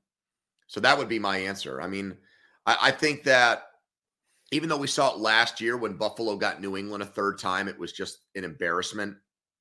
So 0.68 0.82
that 0.82 0.98
would 0.98 1.08
be 1.08 1.20
my 1.20 1.38
answer. 1.38 1.82
I 1.82 1.88
mean, 1.88 2.18
I, 2.66 2.78
I 2.82 2.92
think 2.92 3.24
that 3.24 3.64
even 4.52 4.68
though 4.68 4.76
we 4.76 4.88
saw 4.88 5.14
it 5.14 5.20
last 5.20 5.62
year 5.62 5.78
when 5.78 5.94
Buffalo 5.94 6.36
got 6.36 6.60
New 6.60 6.76
England 6.76 7.02
a 7.02 7.06
third 7.06 7.40
time, 7.40 7.70
it 7.70 7.80
was 7.80 7.94
just 7.94 8.18
an 8.36 8.44
embarrassment. 8.44 9.16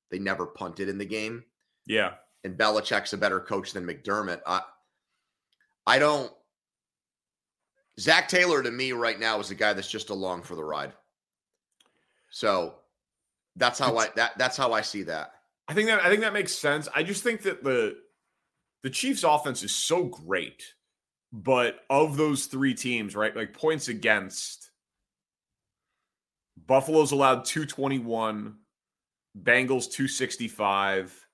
They 0.09 0.19
never 0.19 0.45
punted 0.45 0.89
in 0.89 0.97
the 0.97 1.05
game. 1.05 1.45
Yeah. 1.85 2.15
And 2.43 2.57
Belichick's 2.57 3.13
a 3.13 3.17
better 3.17 3.39
coach 3.39 3.73
than 3.73 3.85
McDermott. 3.85 4.41
I 4.45 4.61
I 5.85 5.99
don't 5.99 6.31
Zac 7.99 8.27
Taylor 8.27 8.63
to 8.63 8.71
me 8.71 8.93
right 8.93 9.19
now 9.19 9.39
is 9.39 9.51
a 9.51 9.55
guy 9.55 9.73
that's 9.73 9.89
just 9.89 10.09
along 10.09 10.43
for 10.43 10.55
the 10.55 10.63
ride. 10.63 10.93
So 12.31 12.75
that's 13.55 13.77
how 13.77 13.97
I 13.97 14.09
that 14.15 14.37
that's 14.37 14.57
how 14.57 14.73
I 14.73 14.81
see 14.81 15.03
that. 15.03 15.33
I 15.67 15.73
think 15.73 15.87
that 15.87 16.01
I 16.01 16.09
think 16.09 16.21
that 16.21 16.33
makes 16.33 16.53
sense. 16.53 16.87
I 16.95 17.03
just 17.03 17.23
think 17.23 17.43
that 17.43 17.63
the 17.63 17.97
the 18.83 18.89
Chiefs 18.89 19.23
offense 19.23 19.63
is 19.63 19.75
so 19.75 20.05
great, 20.05 20.63
but 21.31 21.81
of 21.89 22.17
those 22.17 22.45
three 22.45 22.73
teams, 22.73 23.15
right? 23.15 23.35
Like 23.35 23.53
points 23.53 23.87
against 23.87 24.71
Buffalo's 26.65 27.11
allowed 27.11 27.45
221, 27.45 28.55
Bengals 29.37 29.91
265, 29.91 31.27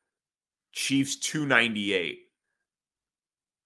Chiefs 0.77 1.15
298. 1.15 2.19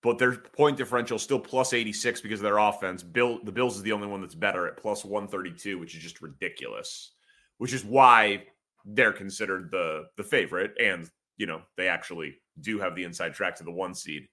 But 0.01 0.17
their 0.17 0.37
point 0.37 0.77
differential 0.77 1.17
is 1.17 1.21
still 1.21 1.41
plus 1.41 1.73
86 1.73 2.21
because 2.21 2.39
of 2.39 2.45
their 2.45 2.57
offense. 2.57 3.03
Bill 3.03 3.39
the 3.43 3.51
Bills 3.51 3.75
is 3.75 3.83
the 3.83 3.91
only 3.91 4.07
one 4.07 4.21
that's 4.21 4.33
better 4.33 4.65
at 4.65 4.77
plus 4.77 5.03
132, 5.03 5.77
which 5.77 5.93
is 5.93 6.01
just 6.01 6.21
ridiculous. 6.21 7.11
Which 7.57 7.73
is 7.73 7.83
why 7.83 8.45
they're 8.85 9.11
considered 9.11 9.71
the 9.71 10.05
the 10.15 10.23
favorite 10.23 10.71
and 10.79 11.11
you 11.35 11.47
know 11.47 11.61
they 11.75 11.89
actually 11.89 12.37
do 12.61 12.79
have 12.79 12.95
the 12.95 13.03
inside 13.03 13.33
track 13.33 13.57
to 13.57 13.65
the 13.65 13.71
one 13.71 13.93
seed. 13.93 14.29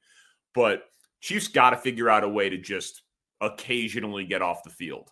But 0.54 0.84
Chiefs 1.20 1.48
got 1.48 1.70
to 1.70 1.76
figure 1.76 2.08
out 2.08 2.22
a 2.22 2.28
way 2.28 2.48
to 2.48 2.58
just 2.58 3.02
occasionally 3.40 4.24
get 4.24 4.40
off 4.40 4.62
the 4.62 4.70
field 4.70 5.10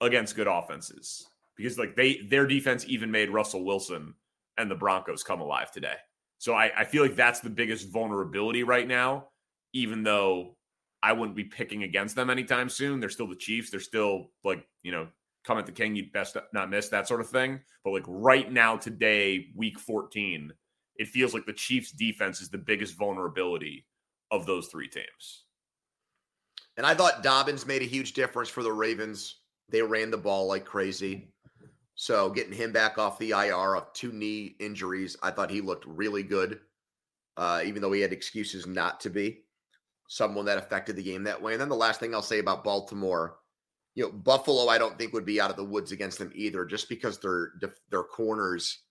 against 0.00 0.34
good 0.34 0.48
offenses 0.48 1.28
because 1.56 1.78
like 1.78 1.94
they 1.94 2.22
their 2.28 2.48
defense 2.48 2.84
even 2.88 3.12
made 3.12 3.30
Russell 3.30 3.64
Wilson 3.64 4.14
and 4.58 4.68
the 4.68 4.74
Broncos 4.74 5.22
come 5.22 5.40
alive 5.40 5.70
today. 5.70 5.94
So 6.38 6.54
I, 6.54 6.70
I 6.76 6.84
feel 6.84 7.02
like 7.02 7.16
that's 7.16 7.40
the 7.40 7.50
biggest 7.50 7.88
vulnerability 7.90 8.62
right 8.62 8.86
now, 8.86 9.28
even 9.72 10.02
though 10.02 10.56
I 11.02 11.12
wouldn't 11.12 11.36
be 11.36 11.44
picking 11.44 11.82
against 11.82 12.16
them 12.16 12.30
anytime 12.30 12.68
soon. 12.68 13.00
They're 13.00 13.10
still 13.10 13.28
the 13.28 13.36
Chiefs. 13.36 13.70
They're 13.70 13.80
still 13.80 14.30
like, 14.42 14.66
you 14.82 14.92
know, 14.92 15.08
come 15.44 15.58
at 15.58 15.66
the 15.66 15.72
king, 15.72 15.94
you'd 15.94 16.12
best 16.12 16.36
not 16.52 16.70
miss 16.70 16.88
that 16.88 17.06
sort 17.06 17.20
of 17.20 17.28
thing. 17.28 17.60
But 17.84 17.92
like 17.92 18.04
right 18.06 18.50
now, 18.50 18.76
today, 18.76 19.48
week 19.54 19.78
14, 19.78 20.50
it 20.96 21.08
feels 21.08 21.34
like 21.34 21.46
the 21.46 21.52
Chiefs 21.52 21.92
defense 21.92 22.40
is 22.40 22.48
the 22.48 22.58
biggest 22.58 22.96
vulnerability 22.96 23.86
of 24.30 24.46
those 24.46 24.68
three 24.68 24.88
teams. 24.88 25.44
And 26.76 26.86
I 26.86 26.94
thought 26.94 27.22
Dobbins 27.22 27.66
made 27.66 27.82
a 27.82 27.86
huge 27.86 28.14
difference 28.14 28.48
for 28.48 28.62
the 28.62 28.72
Ravens. 28.72 29.40
They 29.68 29.82
ran 29.82 30.10
the 30.10 30.16
ball 30.16 30.46
like 30.46 30.64
crazy. 30.64 31.33
So 31.94 32.30
getting 32.30 32.52
him 32.52 32.72
back 32.72 32.98
off 32.98 33.18
the 33.18 33.30
IR 33.30 33.76
of 33.76 33.92
two 33.92 34.12
knee 34.12 34.56
injuries, 34.58 35.16
I 35.22 35.30
thought 35.30 35.50
he 35.50 35.60
looked 35.60 35.86
really 35.86 36.22
good, 36.22 36.60
uh, 37.36 37.62
even 37.64 37.82
though 37.82 37.92
he 37.92 38.00
had 38.00 38.12
excuses 38.12 38.66
not 38.66 39.00
to 39.00 39.10
be 39.10 39.44
someone 40.08 40.44
that 40.46 40.58
affected 40.58 40.96
the 40.96 41.02
game 41.02 41.24
that 41.24 41.40
way. 41.40 41.52
And 41.52 41.60
then 41.60 41.68
the 41.68 41.76
last 41.76 42.00
thing 42.00 42.14
I'll 42.14 42.22
say 42.22 42.38
about 42.40 42.64
Baltimore, 42.64 43.36
you 43.94 44.04
know, 44.04 44.12
Buffalo, 44.12 44.68
I 44.68 44.78
don't 44.78 44.98
think 44.98 45.12
would 45.12 45.24
be 45.24 45.40
out 45.40 45.50
of 45.50 45.56
the 45.56 45.64
woods 45.64 45.92
against 45.92 46.18
them 46.18 46.32
either, 46.34 46.64
just 46.64 46.88
because 46.88 47.18
their 47.18 47.52
their 47.90 48.02
corners 48.02 48.82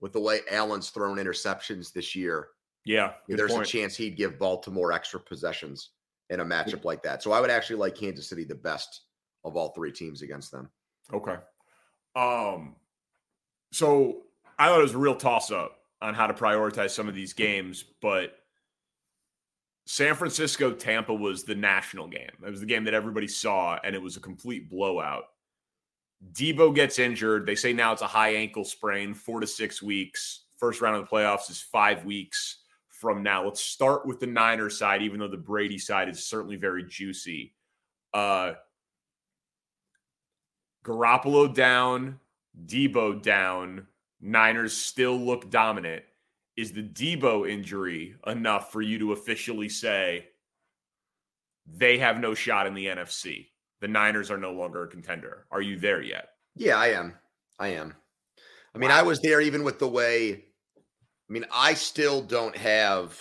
with 0.00 0.12
the 0.12 0.20
way 0.20 0.40
Allen's 0.50 0.90
thrown 0.90 1.18
interceptions 1.18 1.92
this 1.92 2.16
year. 2.16 2.48
Yeah, 2.84 3.12
there's 3.28 3.52
point. 3.52 3.66
a 3.66 3.70
chance 3.70 3.96
he'd 3.96 4.16
give 4.16 4.38
Baltimore 4.38 4.92
extra 4.92 5.20
possessions 5.20 5.90
in 6.30 6.40
a 6.40 6.44
matchup 6.44 6.84
like 6.84 7.02
that. 7.02 7.22
So 7.22 7.32
I 7.32 7.40
would 7.40 7.50
actually 7.50 7.76
like 7.76 7.94
Kansas 7.94 8.28
City 8.28 8.44
the 8.44 8.54
best 8.54 9.02
of 9.44 9.56
all 9.56 9.70
three 9.70 9.92
teams 9.92 10.22
against 10.22 10.50
them. 10.50 10.70
Okay. 11.12 11.36
Um 12.16 12.76
so 13.72 14.22
I 14.58 14.68
thought 14.68 14.80
it 14.80 14.82
was 14.82 14.94
a 14.94 14.98
real 14.98 15.14
toss 15.14 15.50
up 15.50 15.78
on 16.00 16.14
how 16.14 16.26
to 16.26 16.34
prioritize 16.34 16.90
some 16.90 17.08
of 17.08 17.14
these 17.14 17.32
games, 17.32 17.84
but 18.00 18.34
San 19.86 20.14
Francisco 20.14 20.72
Tampa 20.72 21.14
was 21.14 21.44
the 21.44 21.54
national 21.54 22.08
game. 22.08 22.30
It 22.46 22.50
was 22.50 22.60
the 22.60 22.66
game 22.66 22.84
that 22.84 22.94
everybody 22.94 23.26
saw, 23.26 23.78
and 23.82 23.94
it 23.94 24.02
was 24.02 24.16
a 24.16 24.20
complete 24.20 24.68
blowout. 24.68 25.24
Deebo 26.32 26.74
gets 26.74 26.98
injured. 26.98 27.46
They 27.46 27.54
say 27.54 27.72
now 27.72 27.92
it's 27.92 28.02
a 28.02 28.06
high 28.06 28.34
ankle 28.34 28.64
sprain, 28.64 29.14
four 29.14 29.40
to 29.40 29.46
six 29.46 29.82
weeks. 29.82 30.44
First 30.56 30.80
round 30.80 30.96
of 30.96 31.08
the 31.08 31.16
playoffs 31.16 31.50
is 31.50 31.60
five 31.60 32.04
weeks 32.04 32.58
from 32.88 33.22
now. 33.22 33.44
Let's 33.44 33.62
start 33.62 34.06
with 34.06 34.20
the 34.20 34.26
Niners 34.26 34.78
side, 34.78 35.02
even 35.02 35.20
though 35.20 35.28
the 35.28 35.36
Brady 35.36 35.78
side 35.78 36.08
is 36.08 36.26
certainly 36.26 36.56
very 36.56 36.84
juicy. 36.84 37.54
Uh, 38.12 38.54
Garoppolo 40.84 41.52
down, 41.52 42.18
Deebo 42.66 43.22
down. 43.22 43.86
Niners 44.20 44.76
still 44.76 45.16
look 45.16 45.50
dominant. 45.50 46.02
Is 46.56 46.72
the 46.72 46.82
Deebo 46.82 47.48
injury 47.48 48.16
enough 48.26 48.72
for 48.72 48.82
you 48.82 48.98
to 48.98 49.12
officially 49.12 49.68
say 49.68 50.28
they 51.66 51.98
have 51.98 52.18
no 52.18 52.34
shot 52.34 52.66
in 52.66 52.74
the 52.74 52.86
NFC? 52.86 53.48
the 53.80 53.88
Niners 53.88 54.30
are 54.30 54.38
no 54.38 54.52
longer 54.52 54.84
a 54.84 54.88
contender. 54.88 55.46
Are 55.50 55.62
you 55.62 55.78
there 55.78 56.02
yet? 56.02 56.30
Yeah, 56.56 56.76
I 56.76 56.88
am. 56.88 57.14
I 57.58 57.68
am. 57.68 57.94
I 58.74 58.78
mean, 58.78 58.90
wow. 58.90 58.98
I 58.98 59.02
was 59.02 59.20
there 59.20 59.40
even 59.40 59.64
with 59.64 59.78
the 59.78 59.88
way 59.88 60.32
I 60.32 61.32
mean, 61.32 61.44
I 61.52 61.74
still 61.74 62.22
don't 62.22 62.56
have 62.56 63.18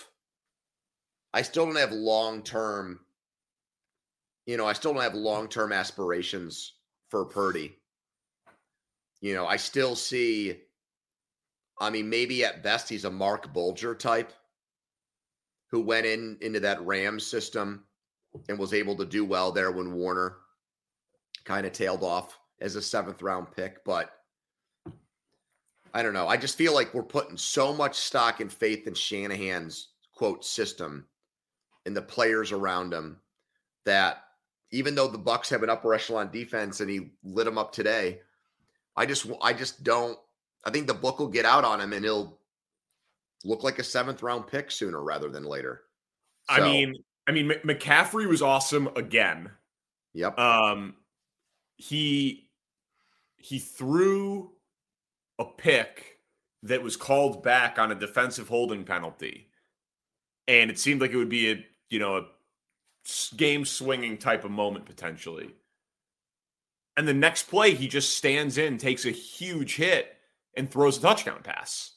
I 1.34 1.42
still 1.42 1.66
don't 1.66 1.78
have 1.78 1.92
long 1.92 2.42
term, 2.42 3.02
you 4.46 4.58
know, 4.58 4.66
I 4.66 4.74
still 4.74 4.94
don't 4.94 5.04
have 5.04 5.14
long 5.14 5.48
term 5.48 5.72
aspirations 5.72 6.74
for 7.10 7.26
Purdy. 7.26 7.78
You 9.22 9.34
know, 9.34 9.48
I 9.48 9.58
still 9.58 9.96
see, 9.96 10.60
I 11.80 11.90
mean, 11.90 12.10
maybe 12.10 12.44
at 12.46 12.64
best 12.64 12.90
he's 12.90 13.06
a 13.06 13.12
Marc 13.12 13.52
Bulger 13.54 13.96
type 13.96 14.34
who 15.70 15.82
went 15.82 16.06
in 16.06 16.38
into 16.42 16.60
that 16.62 16.86
Rams 16.86 17.26
system 17.26 17.84
and 18.48 18.60
was 18.60 18.74
able 18.74 18.96
to 18.98 19.06
do 19.06 19.26
well 19.26 19.52
there 19.52 19.72
when 19.72 19.94
Warner 19.94 20.38
kind 21.44 21.66
of 21.66 21.72
tailed 21.74 22.04
off 22.04 22.40
as 22.62 22.76
a 22.76 22.82
seventh 22.82 23.22
round 23.22 23.52
pick. 23.52 23.84
But 23.84 24.12
I 25.94 26.04
don't 26.04 26.14
know. 26.14 26.28
I 26.28 26.38
just 26.38 26.58
feel 26.58 26.74
like 26.74 26.94
we're 26.94 27.04
putting 27.04 27.38
so 27.38 27.74
much 27.74 27.96
stock 27.96 28.40
and 28.40 28.52
faith 28.52 28.88
in 28.88 28.94
Shanahan's 28.94 29.90
quote 30.14 30.46
system 30.46 31.06
and 31.86 31.96
the 31.96 32.02
players 32.02 32.52
around 32.52 32.94
him 32.94 33.18
that 33.86 34.24
even 34.72 34.96
though 34.96 35.08
the 35.08 35.20
Bucs 35.20 35.50
have 35.50 35.64
an 35.64 35.70
upper 35.70 35.94
echelon 35.94 36.32
defense 36.32 36.82
and 36.82 36.90
he 36.90 37.12
lit 37.24 37.46
them 37.46 37.58
up 37.58 37.72
today, 37.72 38.20
I 38.96 39.06
just 39.06 39.28
I 39.42 39.54
just 39.54 39.84
don't. 39.84 40.18
I 40.66 40.72
think 40.72 40.88
the 40.88 40.94
book 40.94 41.20
will 41.20 41.28
get 41.28 41.46
out 41.46 41.64
on 41.64 41.80
him 41.80 41.94
and 41.94 42.04
he'll 42.04 42.40
look 43.46 43.64
like 43.64 43.80
a 43.80 43.84
seventh 43.84 44.24
round 44.24 44.48
pick 44.48 44.72
sooner 44.72 45.02
rather 45.02 45.30
than 45.30 45.44
later. 45.44 45.84
So, 46.50 46.56
I 46.56 46.62
mean, 46.62 46.96
I 47.28 47.32
mean, 47.32 47.50
McCaffrey 47.66 48.28
was 48.28 48.42
awesome 48.42 48.88
again. 48.96 49.52
Yep. 50.14 50.40
Um, 50.40 50.96
he 51.76 52.50
he 53.38 53.60
threw 53.60 54.52
a 55.40 55.46
pick 55.46 56.20
that 56.64 56.82
was 56.82 56.98
called 56.98 57.44
back 57.44 57.78
on 57.78 57.92
a 57.92 57.96
defensive 57.96 58.48
holding 58.48 58.84
penalty, 58.84 59.50
and 60.48 60.72
it 60.72 60.80
seemed 60.80 61.02
like 61.02 61.12
it 61.12 61.18
would 61.18 61.30
be 61.30 61.52
a 61.52 61.66
you 61.90 62.00
know 62.00 62.18
a 62.18 62.26
game 63.36 63.66
swinging 63.66 64.18
type 64.18 64.44
of 64.44 64.52
moment 64.52 64.86
potentially. 64.86 65.52
And 66.96 67.08
the 67.08 67.14
next 67.14 67.44
play, 67.44 67.74
he 67.74 67.88
just 67.88 68.18
stands 68.18 68.58
in, 68.58 68.78
takes 68.78 69.06
a 69.06 69.12
huge 69.12 69.76
hit, 69.76 70.16
and 70.56 70.70
throws 70.70 70.98
a 70.98 71.02
touchdown 71.02 71.42
pass. 71.44 71.94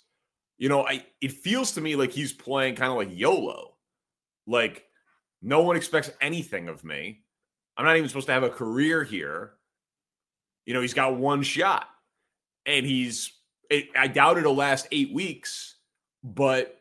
You 0.58 0.68
know, 0.68 0.86
I 0.86 1.06
it 1.20 1.32
feels 1.32 1.72
to 1.72 1.80
me 1.80 1.96
like 1.96 2.12
he's 2.12 2.32
playing 2.32 2.74
kind 2.74 2.90
of 2.90 2.98
like 2.98 3.08
YOLO. 3.10 3.76
Like 4.46 4.84
no 5.40 5.62
one 5.62 5.76
expects 5.76 6.10
anything 6.20 6.68
of 6.68 6.84
me. 6.84 7.22
I'm 7.76 7.86
not 7.86 7.96
even 7.96 8.08
supposed 8.08 8.26
to 8.26 8.34
have 8.34 8.42
a 8.42 8.50
career 8.50 9.02
here. 9.04 9.54
You 10.66 10.74
know, 10.74 10.82
he's 10.82 10.92
got 10.92 11.16
one 11.16 11.42
shot. 11.42 11.88
And 12.66 12.84
he's 12.84 13.32
I 13.96 14.08
doubt 14.08 14.36
it'll 14.36 14.54
last 14.54 14.86
8 14.92 15.14
weeks, 15.14 15.76
but 16.22 16.76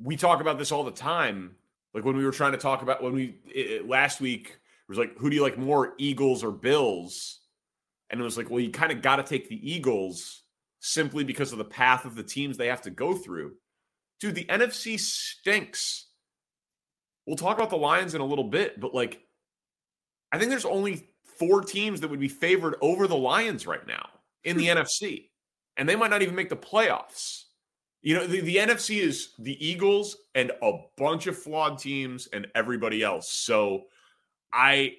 we 0.00 0.16
talk 0.16 0.40
about 0.40 0.56
this 0.56 0.72
all 0.72 0.84
the 0.84 0.90
time. 0.90 1.56
Like 1.94 2.04
when 2.04 2.16
we 2.16 2.24
were 2.24 2.32
trying 2.32 2.52
to 2.52 2.58
talk 2.58 2.82
about 2.82 3.02
when 3.02 3.12
we 3.12 3.36
it, 3.46 3.88
last 3.88 4.20
week 4.20 4.48
it 4.48 4.88
was 4.88 4.98
like, 4.98 5.16
who 5.18 5.30
do 5.30 5.36
you 5.36 5.42
like 5.42 5.58
more, 5.58 5.94
Eagles 5.98 6.44
or 6.44 6.52
Bills? 6.52 7.40
And 8.10 8.20
it 8.20 8.24
was 8.24 8.36
like, 8.36 8.50
well, 8.50 8.60
you 8.60 8.70
kind 8.70 8.92
of 8.92 9.02
got 9.02 9.16
to 9.16 9.22
take 9.22 9.48
the 9.48 9.72
Eagles 9.72 10.42
simply 10.80 11.24
because 11.24 11.52
of 11.52 11.58
the 11.58 11.64
path 11.64 12.04
of 12.04 12.16
the 12.16 12.22
teams 12.22 12.56
they 12.56 12.66
have 12.68 12.82
to 12.82 12.90
go 12.90 13.14
through. 13.14 13.52
Dude, 14.18 14.34
the 14.34 14.46
NFC 14.46 14.98
stinks. 14.98 16.08
We'll 17.26 17.36
talk 17.36 17.56
about 17.56 17.70
the 17.70 17.76
Lions 17.76 18.14
in 18.14 18.20
a 18.20 18.26
little 18.26 18.44
bit, 18.44 18.80
but 18.80 18.94
like, 18.94 19.20
I 20.32 20.38
think 20.38 20.50
there's 20.50 20.64
only 20.64 21.08
four 21.38 21.62
teams 21.62 22.00
that 22.00 22.08
would 22.08 22.20
be 22.20 22.28
favored 22.28 22.76
over 22.80 23.06
the 23.06 23.16
Lions 23.16 23.66
right 23.66 23.86
now 23.86 24.08
in 24.44 24.56
the 24.56 24.66
NFC, 24.66 25.28
and 25.76 25.88
they 25.88 25.96
might 25.96 26.10
not 26.10 26.22
even 26.22 26.34
make 26.34 26.48
the 26.48 26.56
playoffs. 26.56 27.44
You 28.02 28.16
know, 28.16 28.26
the, 28.26 28.40
the 28.40 28.56
NFC 28.56 29.00
is 29.00 29.34
the 29.38 29.64
Eagles 29.64 30.16
and 30.34 30.52
a 30.62 30.72
bunch 30.96 31.26
of 31.26 31.36
flawed 31.36 31.78
teams 31.78 32.28
and 32.32 32.46
everybody 32.54 33.02
else. 33.02 33.30
So 33.30 33.84
I 34.52 34.94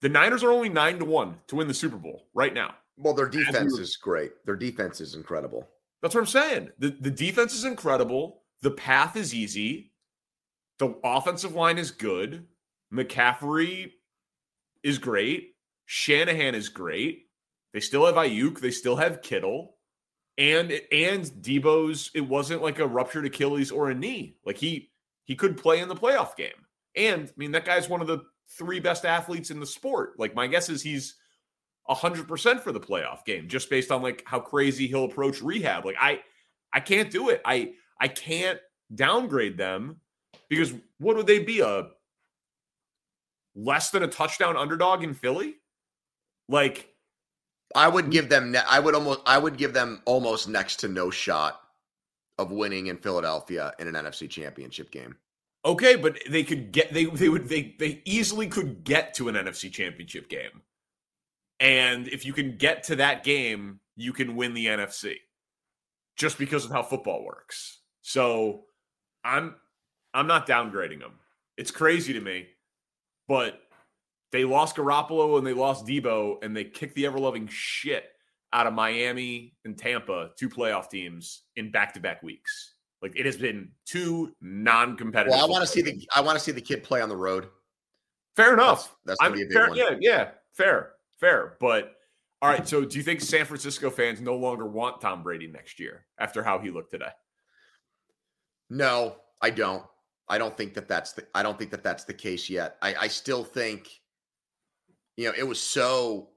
the 0.00 0.08
Niners 0.08 0.42
are 0.42 0.50
only 0.50 0.68
nine 0.68 0.98
to 0.98 1.04
one 1.04 1.36
to 1.48 1.56
win 1.56 1.68
the 1.68 1.74
Super 1.74 1.96
Bowl 1.96 2.28
right 2.34 2.54
now. 2.54 2.74
Well, 2.96 3.14
their 3.14 3.28
defense 3.28 3.78
is 3.78 3.96
great. 3.96 4.32
Their 4.46 4.56
defense 4.56 5.00
is 5.00 5.14
incredible. 5.14 5.68
That's 6.00 6.14
what 6.14 6.22
I'm 6.22 6.26
saying. 6.26 6.70
The 6.78 6.96
the 7.00 7.10
defense 7.10 7.54
is 7.54 7.64
incredible. 7.64 8.42
The 8.62 8.70
path 8.70 9.16
is 9.16 9.34
easy. 9.34 9.92
The 10.78 10.94
offensive 11.04 11.54
line 11.54 11.78
is 11.78 11.90
good. 11.90 12.46
McCaffrey 12.92 13.92
is 14.82 14.98
great. 14.98 15.54
Shanahan 15.86 16.54
is 16.54 16.68
great. 16.68 17.26
They 17.72 17.80
still 17.80 18.06
have 18.06 18.14
Aiyuk. 18.14 18.60
They 18.60 18.70
still 18.70 18.96
have 18.96 19.22
Kittle 19.22 19.77
and 20.38 20.80
and 20.92 21.24
Deebo's 21.42 22.10
it 22.14 22.20
wasn't 22.20 22.62
like 22.62 22.78
a 22.78 22.86
ruptured 22.86 23.26
Achilles 23.26 23.72
or 23.72 23.90
a 23.90 23.94
knee. 23.94 24.36
Like 24.46 24.56
he 24.56 24.90
he 25.24 25.34
could 25.34 25.56
play 25.56 25.80
in 25.80 25.88
the 25.88 25.96
playoff 25.96 26.36
game. 26.36 26.52
And 26.96 27.28
I 27.28 27.32
mean 27.36 27.50
that 27.52 27.64
guy's 27.64 27.88
one 27.88 28.00
of 28.00 28.06
the 28.06 28.22
three 28.56 28.80
best 28.80 29.04
athletes 29.04 29.50
in 29.50 29.60
the 29.60 29.66
sport. 29.66 30.18
Like 30.18 30.34
my 30.34 30.46
guess 30.46 30.70
is 30.70 30.80
he's 30.80 31.16
100% 31.90 32.60
for 32.60 32.72
the 32.72 32.80
playoff 32.80 33.24
game 33.24 33.48
just 33.48 33.68
based 33.68 33.90
on 33.90 34.00
like 34.00 34.22
how 34.26 34.38
crazy 34.38 34.86
he'll 34.86 35.04
approach 35.04 35.42
rehab. 35.42 35.84
Like 35.84 35.96
I 36.00 36.20
I 36.72 36.80
can't 36.80 37.10
do 37.10 37.30
it. 37.30 37.42
I 37.44 37.72
I 38.00 38.08
can't 38.08 38.60
downgrade 38.94 39.58
them 39.58 40.00
because 40.48 40.72
what 40.98 41.16
would 41.16 41.26
they 41.26 41.40
be 41.40 41.60
a 41.60 41.88
less 43.56 43.90
than 43.90 44.04
a 44.04 44.08
touchdown 44.08 44.56
underdog 44.56 45.02
in 45.02 45.14
Philly? 45.14 45.56
Like 46.48 46.94
I 47.74 47.88
would 47.88 48.06
mm. 48.06 48.12
give 48.12 48.28
them. 48.28 48.56
I 48.66 48.80
would 48.80 48.94
almost. 48.94 49.20
I 49.26 49.38
would 49.38 49.56
give 49.56 49.72
them 49.72 50.02
almost 50.04 50.48
next 50.48 50.76
to 50.76 50.88
no 50.88 51.10
shot 51.10 51.60
of 52.38 52.50
winning 52.50 52.86
in 52.86 52.96
Philadelphia 52.98 53.72
in 53.78 53.88
an 53.88 53.94
NFC 53.94 54.28
Championship 54.28 54.90
game. 54.90 55.16
Okay, 55.64 55.96
but 55.96 56.18
they 56.28 56.44
could 56.44 56.72
get. 56.72 56.92
They 56.92 57.04
they 57.04 57.28
would. 57.28 57.48
They 57.48 57.74
they 57.78 58.02
easily 58.04 58.46
could 58.46 58.84
get 58.84 59.14
to 59.14 59.28
an 59.28 59.34
NFC 59.34 59.70
Championship 59.70 60.28
game, 60.28 60.62
and 61.60 62.08
if 62.08 62.24
you 62.24 62.32
can 62.32 62.56
get 62.56 62.84
to 62.84 62.96
that 62.96 63.24
game, 63.24 63.80
you 63.96 64.12
can 64.12 64.36
win 64.36 64.54
the 64.54 64.66
NFC, 64.66 65.16
just 66.16 66.38
because 66.38 66.64
of 66.64 66.70
how 66.70 66.82
football 66.82 67.24
works. 67.24 67.80
So, 68.02 68.64
I'm 69.24 69.56
I'm 70.14 70.26
not 70.26 70.46
downgrading 70.46 71.00
them. 71.00 71.18
It's 71.56 71.72
crazy 71.72 72.12
to 72.12 72.20
me, 72.20 72.46
but 73.26 73.60
they 74.32 74.44
lost 74.44 74.76
Garoppolo 74.76 75.38
and 75.38 75.46
they 75.46 75.52
lost 75.52 75.86
Deebo, 75.86 76.42
and 76.42 76.56
they 76.56 76.64
kicked 76.64 76.94
the 76.94 77.06
ever 77.06 77.18
loving 77.18 77.48
shit 77.48 78.04
out 78.52 78.66
of 78.66 78.74
Miami 78.74 79.54
and 79.64 79.76
Tampa, 79.76 80.30
two 80.36 80.48
playoff 80.48 80.90
teams 80.90 81.42
in 81.56 81.70
back 81.70 81.94
to 81.94 82.00
back 82.00 82.22
weeks. 82.22 82.74
Like 83.00 83.16
it 83.16 83.26
has 83.26 83.36
been 83.36 83.70
two 83.86 84.34
non 84.40 84.96
competitive. 84.96 85.32
Well, 85.32 85.44
I 85.44 85.48
want 85.48 85.62
to 85.62 85.68
see 85.68 85.82
the 85.82 86.06
I 86.14 86.20
want 86.20 86.36
to 86.36 86.44
see 86.44 86.52
the 86.52 86.60
kid 86.60 86.82
play 86.82 87.00
on 87.00 87.08
the 87.08 87.16
road. 87.16 87.48
Fair 88.36 88.54
enough. 88.54 88.94
That's, 89.04 89.18
that's 89.18 89.20
gonna 89.20 89.30
I 89.30 89.36
mean, 89.36 89.48
be 89.48 89.54
a 89.54 89.66
big 89.66 89.76
fair, 89.76 89.86
one. 89.88 90.02
Yeah, 90.02 90.10
yeah, 90.12 90.30
fair, 90.52 90.92
fair. 91.18 91.56
But 91.60 91.94
all 92.42 92.50
right. 92.50 92.68
So, 92.68 92.84
do 92.84 92.96
you 92.96 93.04
think 93.04 93.20
San 93.20 93.44
Francisco 93.44 93.90
fans 93.90 94.20
no 94.20 94.36
longer 94.36 94.66
want 94.66 95.00
Tom 95.00 95.22
Brady 95.22 95.46
next 95.46 95.78
year 95.78 96.06
after 96.18 96.42
how 96.42 96.58
he 96.58 96.70
looked 96.70 96.90
today? 96.90 97.10
No, 98.70 99.16
I 99.40 99.50
don't. 99.50 99.84
I 100.28 100.38
don't 100.38 100.56
think 100.56 100.74
that 100.74 100.88
that's 100.88 101.12
the. 101.12 101.26
I 101.34 101.42
don't 101.42 101.58
think 101.58 101.70
that 101.70 101.82
that's 101.82 102.04
the 102.04 102.14
case 102.14 102.50
yet. 102.50 102.76
I, 102.82 102.94
I 102.94 103.08
still 103.08 103.44
think 103.44 103.88
you 105.18 105.24
know, 105.24 105.34
it 105.36 105.46
was 105.46 105.60
so. 105.60 106.28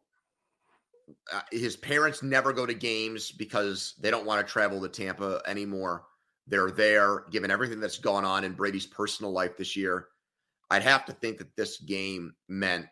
Uh, 1.31 1.41
his 1.51 1.77
parents 1.77 2.23
never 2.23 2.51
go 2.51 2.65
to 2.65 2.73
games 2.73 3.31
because 3.31 3.93
they 3.99 4.09
don't 4.09 4.25
want 4.25 4.45
to 4.45 4.51
travel 4.51 4.81
to 4.81 4.89
Tampa 4.89 5.41
anymore. 5.45 6.05
They're 6.47 6.71
there, 6.71 7.25
given 7.31 7.51
everything 7.51 7.79
that's 7.79 7.99
gone 7.99 8.25
on 8.25 8.43
in 8.43 8.53
Brady's 8.53 8.87
personal 8.87 9.31
life 9.31 9.55
this 9.55 9.75
year. 9.75 10.07
I'd 10.71 10.81
have 10.81 11.05
to 11.05 11.13
think 11.13 11.37
that 11.37 11.55
this 11.55 11.77
game 11.77 12.33
meant 12.47 12.87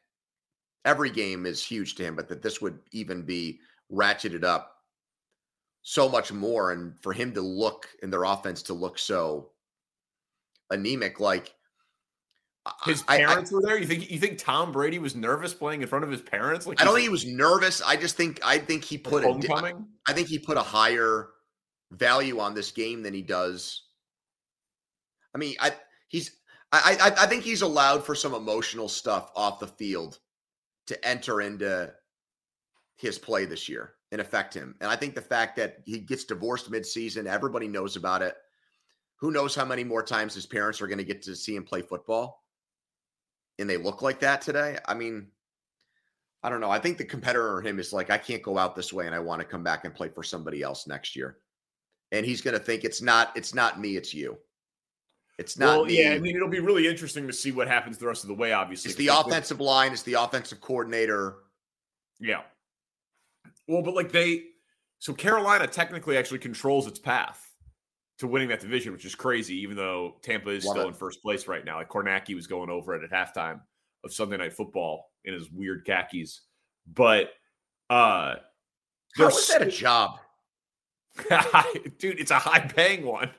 every 0.85 1.09
game 1.09 1.45
is 1.45 1.63
huge 1.63 1.95
to 1.95 2.03
him, 2.03 2.15
but 2.15 2.27
that 2.27 2.43
this 2.43 2.61
would 2.61 2.77
even 2.91 3.23
be 3.23 3.59
ratcheted 3.91 4.43
up 4.43 4.75
so 5.81 6.07
much 6.07 6.31
more. 6.31 6.71
And 6.71 6.93
for 7.01 7.13
him 7.13 7.33
to 7.33 7.41
look 7.41 7.87
in 8.03 8.11
their 8.11 8.25
offense 8.25 8.61
to 8.63 8.73
look 8.73 8.99
so 8.99 9.51
anemic, 10.69 11.19
like 11.19 11.55
his 12.85 13.01
parents 13.03 13.51
I, 13.51 13.55
I, 13.55 13.57
were 13.57 13.61
there. 13.61 13.77
You 13.77 13.85
think 13.85 14.11
you 14.11 14.19
think 14.19 14.37
Tom 14.37 14.71
Brady 14.71 14.99
was 14.99 15.15
nervous 15.15 15.53
playing 15.53 15.81
in 15.81 15.87
front 15.87 16.03
of 16.03 16.11
his 16.11 16.21
parents? 16.21 16.67
Like 16.67 16.81
I 16.81 16.85
don't 16.85 16.93
think 16.93 17.03
he 17.03 17.09
was 17.09 17.25
nervous. 17.25 17.81
I 17.81 17.95
just 17.95 18.15
think 18.15 18.39
I 18.43 18.57
think 18.57 18.83
he 18.83 18.97
put 18.97 19.23
a, 19.23 19.85
I 20.07 20.13
think 20.13 20.27
he 20.27 20.39
put 20.39 20.57
a 20.57 20.61
higher 20.61 21.29
value 21.91 22.39
on 22.39 22.53
this 22.53 22.71
game 22.71 23.01
than 23.03 23.13
he 23.13 23.21
does. 23.21 23.83
I 25.33 25.37
mean, 25.37 25.55
I 25.59 25.73
he's 26.07 26.31
I 26.71 26.97
I, 27.01 27.23
I 27.23 27.27
think 27.27 27.43
he's 27.43 27.61
allowed 27.61 28.05
for 28.05 28.15
some 28.15 28.33
emotional 28.33 28.89
stuff 28.89 29.31
off 29.35 29.59
the 29.59 29.67
field 29.67 30.19
to 30.87 31.07
enter 31.07 31.41
into 31.41 31.93
his 32.97 33.17
play 33.17 33.45
this 33.45 33.69
year 33.69 33.93
and 34.11 34.19
affect 34.19 34.53
him. 34.53 34.75
And 34.81 34.89
I 34.89 34.95
think 34.95 35.15
the 35.15 35.21
fact 35.21 35.55
that 35.57 35.77
he 35.85 35.99
gets 35.99 36.25
divorced 36.25 36.71
midseason, 36.71 37.25
everybody 37.25 37.67
knows 37.67 37.95
about 37.95 38.21
it. 38.21 38.35
Who 39.17 39.31
knows 39.31 39.55
how 39.55 39.65
many 39.65 39.83
more 39.83 40.03
times 40.03 40.33
his 40.33 40.45
parents 40.45 40.81
are 40.81 40.87
going 40.87 40.97
to 40.97 41.03
get 41.03 41.21
to 41.23 41.35
see 41.35 41.55
him 41.55 41.63
play 41.63 41.81
football? 41.81 42.43
And 43.59 43.69
they 43.69 43.77
look 43.77 44.01
like 44.01 44.19
that 44.21 44.41
today, 44.41 44.77
I 44.85 44.93
mean, 44.93 45.27
I 46.41 46.49
don't 46.49 46.61
know. 46.61 46.71
I 46.71 46.79
think 46.79 46.97
the 46.97 47.05
competitor 47.05 47.59
in 47.59 47.67
him 47.67 47.79
is 47.79 47.91
like, 47.91 48.09
I 48.09 48.17
can't 48.17 48.41
go 48.41 48.57
out 48.57 48.75
this 48.75 48.93
way 48.93 49.05
and 49.05 49.13
I 49.13 49.19
want 49.19 49.41
to 49.41 49.45
come 49.45 49.63
back 49.63 49.85
and 49.85 49.93
play 49.93 50.09
for 50.09 50.23
somebody 50.23 50.61
else 50.63 50.87
next 50.87 51.15
year. 51.15 51.37
and 52.11 52.25
he's 52.25 52.41
going 52.41 52.57
to 52.57 52.63
think 52.63 52.83
it's 52.83 53.01
not 53.01 53.31
it's 53.35 53.53
not 53.53 53.79
me, 53.79 53.95
it's 53.95 54.13
you. 54.13 54.37
It's 55.37 55.57
not 55.57 55.77
well, 55.77 55.85
me. 55.85 56.03
yeah. 56.03 56.11
I 56.11 56.19
mean, 56.19 56.35
it'll 56.35 56.49
be 56.49 56.59
really 56.59 56.87
interesting 56.87 57.25
to 57.27 57.33
see 57.33 57.51
what 57.51 57.67
happens 57.67 57.97
the 57.97 58.07
rest 58.07 58.23
of 58.23 58.27
the 58.27 58.33
way. 58.33 58.51
Obviously, 58.51 58.89
it's 58.89 58.97
the 58.97 59.07
offensive 59.07 59.61
line. 59.61 59.93
It's 59.93 60.03
the 60.03 60.15
offensive 60.15 60.59
coordinator. 60.59 61.35
Yeah. 62.19 62.41
Well, 63.67 63.81
but 63.81 63.93
like 63.93 64.11
they, 64.11 64.43
so 64.97 65.13
Carolina 65.13 65.67
technically 65.67 66.17
actually 66.17 66.39
controls 66.39 66.87
its 66.87 66.99
path 66.99 67.48
to 68.19 68.27
winning 68.27 68.49
that 68.49 68.59
division, 68.59 68.91
which 68.93 69.05
is 69.05 69.15
crazy. 69.15 69.55
Even 69.61 69.75
though 69.75 70.15
Tampa 70.21 70.49
is 70.49 70.65
Love 70.65 70.73
still 70.75 70.85
it. 70.85 70.89
in 70.89 70.93
first 70.93 71.21
place 71.21 71.47
right 71.47 71.65
now, 71.65 71.77
like 71.77 71.89
Kornacki 71.89 72.35
was 72.35 72.47
going 72.47 72.69
over 72.69 72.95
it 72.95 73.03
at 73.03 73.11
halftime 73.11 73.61
of 74.03 74.13
Sunday 74.13 74.37
Night 74.37 74.53
Football 74.53 75.09
in 75.25 75.33
his 75.33 75.49
weird 75.51 75.85
khakis, 75.85 76.41
but 76.93 77.31
uh, 77.89 78.35
How 79.15 79.27
is 79.27 79.47
that 79.47 79.61
a 79.61 79.65
job? 79.71 80.19
dude, 81.97 82.19
it's 82.19 82.31
a 82.31 82.39
high 82.39 82.59
paying 82.59 83.05
one. 83.05 83.31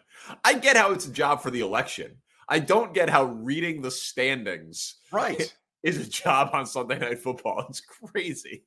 I 0.44 0.54
get 0.54 0.76
how 0.76 0.92
it's 0.92 1.06
a 1.06 1.12
job 1.12 1.42
for 1.42 1.50
the 1.50 1.60
election. 1.60 2.16
I 2.48 2.58
don't 2.58 2.92
get 2.92 3.08
how 3.08 3.24
reading 3.24 3.80
the 3.80 3.90
standings 3.90 4.96
Right. 5.12 5.54
is 5.82 5.96
a 5.96 6.10
job 6.10 6.50
on 6.52 6.66
Sunday 6.66 6.98
Night 6.98 7.20
Football. 7.20 7.64
It's 7.70 7.80
crazy. 7.80 8.64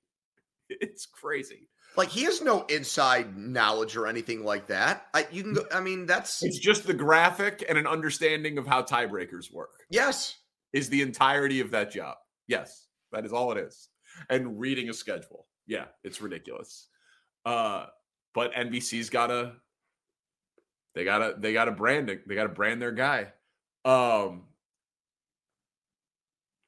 It's 0.69 1.05
crazy. 1.05 1.67
Like 1.95 2.09
he 2.09 2.23
has 2.23 2.41
no 2.41 2.65
inside 2.65 3.37
knowledge 3.37 3.95
or 3.95 4.07
anything 4.07 4.43
like 4.43 4.67
that. 4.67 5.07
I 5.13 5.27
you 5.31 5.43
can 5.43 5.53
go 5.53 5.65
I 5.71 5.79
mean 5.79 6.05
that's 6.05 6.43
It's 6.43 6.59
just 6.59 6.85
the 6.85 6.93
graphic 6.93 7.63
and 7.67 7.77
an 7.77 7.87
understanding 7.87 8.57
of 8.57 8.65
how 8.65 8.81
tiebreakers 8.81 9.53
work 9.53 9.83
yes. 9.89 10.37
is 10.71 10.89
the 10.89 11.01
entirety 11.01 11.59
of 11.59 11.71
that 11.71 11.91
job. 11.91 12.17
Yes, 12.47 12.87
that 13.11 13.25
is 13.25 13.33
all 13.33 13.51
it 13.51 13.57
is. 13.57 13.89
And 14.29 14.59
reading 14.59 14.89
a 14.89 14.93
schedule. 14.93 15.47
Yeah, 15.67 15.85
it's 16.03 16.21
ridiculous. 16.21 16.87
Uh 17.45 17.85
but 18.33 18.53
NBC's 18.53 19.09
gotta 19.09 19.53
they 20.95 21.03
gotta 21.03 21.35
they 21.37 21.53
gotta 21.53 21.71
brand 21.71 22.09
it. 22.09 22.27
They 22.27 22.35
gotta 22.35 22.49
brand 22.49 22.81
their 22.81 22.91
guy. 22.91 23.33
Um 23.85 24.43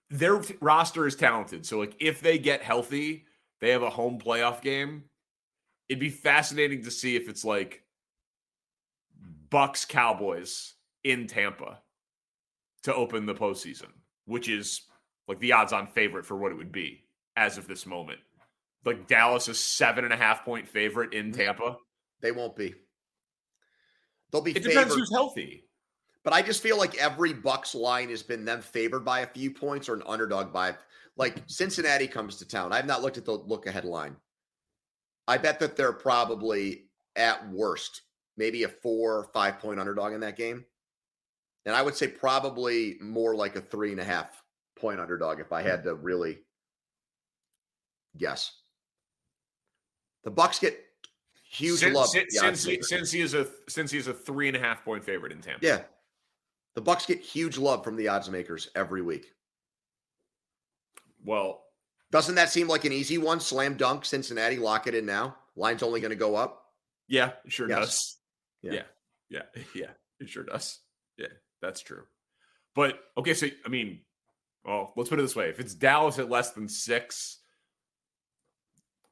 their 0.09 0.41
roster 0.61 1.07
is 1.07 1.15
talented. 1.15 1.65
So 1.65 1.79
like 1.79 1.95
if 1.99 2.21
they 2.21 2.37
get 2.37 2.61
healthy, 2.61 3.25
they 3.59 3.71
have 3.71 3.81
a 3.81 3.89
home 3.89 4.19
playoff 4.19 4.61
game. 4.61 5.05
It'd 5.89 5.99
be 5.99 6.09
fascinating 6.09 6.83
to 6.83 6.91
see 6.91 7.15
if 7.15 7.29
it's 7.29 7.45
like 7.45 7.83
Bucs 9.49 9.87
Cowboys 9.87 10.73
in 11.03 11.27
Tampa 11.27 11.79
to 12.83 12.93
open 12.93 13.25
the 13.25 13.35
postseason, 13.35 13.89
which 14.25 14.49
is 14.49 14.81
like 15.27 15.39
the 15.39 15.53
odds 15.53 15.73
on 15.73 15.87
favorite 15.87 16.25
for 16.25 16.35
what 16.35 16.51
it 16.51 16.57
would 16.57 16.71
be 16.71 17.03
as 17.35 17.57
of 17.57 17.67
this 17.67 17.85
moment. 17.85 18.19
Like 18.83 19.07
Dallas 19.07 19.47
is 19.47 19.59
seven 19.59 20.03
and 20.03 20.13
a 20.13 20.17
half 20.17 20.45
point 20.45 20.67
favorite 20.67 21.13
in 21.13 21.31
mm-hmm. 21.31 21.41
Tampa. 21.41 21.77
They 22.21 22.31
won't 22.31 22.55
be. 22.55 22.75
They'll 24.31 24.41
be 24.41 24.51
It 24.51 24.63
depends 24.63 24.93
who's 24.93 25.11
healthy. 25.11 25.63
But 26.23 26.33
I 26.33 26.41
just 26.41 26.63
feel 26.63 26.77
like 26.77 26.95
every 26.97 27.33
Bucs 27.33 27.75
line 27.75 28.09
has 28.09 28.23
been 28.23 28.45
them 28.45 28.61
favored 28.61 29.05
by 29.05 29.19
a 29.19 29.27
few 29.27 29.51
points 29.51 29.87
or 29.87 29.93
an 29.93 30.03
underdog 30.07 30.51
by 30.51 30.75
like 31.17 31.43
Cincinnati 31.45 32.07
comes 32.07 32.37
to 32.37 32.47
town. 32.47 32.73
I've 32.73 32.87
not 32.87 33.01
looked 33.01 33.17
at 33.17 33.25
the 33.25 33.33
look 33.33 33.67
ahead 33.67 33.85
line. 33.85 34.15
I 35.27 35.37
bet 35.37 35.59
that 35.59 35.75
they're 35.75 35.93
probably 35.93 36.85
at 37.15 37.49
worst 37.49 38.01
maybe 38.37 38.63
a 38.63 38.67
four 38.67 39.17
or 39.17 39.23
five 39.33 39.59
point 39.59 39.79
underdog 39.79 40.13
in 40.13 40.19
that 40.21 40.37
game. 40.37 40.65
And 41.65 41.75
I 41.75 41.81
would 41.81 41.95
say 41.95 42.07
probably 42.07 42.97
more 43.01 43.35
like 43.35 43.55
a 43.55 43.61
three 43.61 43.91
and 43.91 43.99
a 43.99 44.03
half 44.03 44.43
point 44.75 44.99
underdog 44.99 45.39
if 45.39 45.51
I 45.51 45.61
hmm. 45.61 45.69
had 45.69 45.83
to 45.83 45.95
really 45.95 46.39
guess. 48.17 48.51
The 50.23 50.31
Bucs 50.31 50.59
get 50.59 50.79
huge 51.49 51.79
Sin- 51.79 51.93
love. 51.93 52.07
sin- 52.07 52.21
from 52.21 52.27
the 52.31 52.47
odds 52.47 52.61
since, 52.61 52.77
he, 52.77 52.81
since 52.81 53.11
he 53.11 53.21
is 53.21 53.33
a 53.33 53.47
since 53.67 53.91
he 53.91 53.97
is 53.97 54.07
a 54.07 54.13
three 54.13 54.47
and 54.47 54.57
a 54.57 54.59
half 54.59 54.83
point 54.83 55.03
favorite 55.03 55.31
in 55.31 55.41
Tampa. 55.41 55.65
Yeah. 55.65 55.81
The 56.75 56.81
Bucs 56.81 57.07
get 57.07 57.21
huge 57.21 57.57
love 57.57 57.83
from 57.83 57.95
the 57.95 58.09
odds 58.09 58.29
makers 58.29 58.69
every 58.75 59.01
week. 59.01 59.31
Well, 61.23 61.63
Doesn't 62.11 62.35
that 62.35 62.49
seem 62.49 62.67
like 62.67 62.85
an 62.85 62.91
easy 62.93 63.17
one? 63.17 63.39
Slam 63.39 63.75
dunk, 63.75 64.05
Cincinnati, 64.05 64.57
lock 64.57 64.87
it 64.87 64.95
in 64.95 65.05
now. 65.05 65.35
Line's 65.55 65.83
only 65.83 65.99
going 66.01 66.11
to 66.11 66.15
go 66.15 66.35
up. 66.35 66.63
yeah, 67.07 67.31
it 67.45 67.51
sure 67.51 67.67
Yes. 67.69 67.79
does. 67.79 68.17
Yeah. 68.61 68.71
Yeah. 68.73 69.41
yeah, 69.55 69.63
yeah, 69.75 69.89
it 70.19 70.29
sure 70.29 70.43
does. 70.43 70.79
Yeah, 71.17 71.27
that's 71.61 71.81
true. 71.81 72.03
But 72.75 72.99
okay, 73.17 73.33
so 73.33 73.47
I 73.65 73.69
mean, 73.69 74.01
well, 74.63 74.93
let's 74.95 75.09
put 75.09 75.19
it 75.19 75.21
this 75.23 75.35
way: 75.35 75.49
if 75.49 75.59
it's 75.59 75.73
Dallas 75.73 76.19
at 76.19 76.29
less 76.29 76.51
than 76.51 76.67
six, 76.67 77.37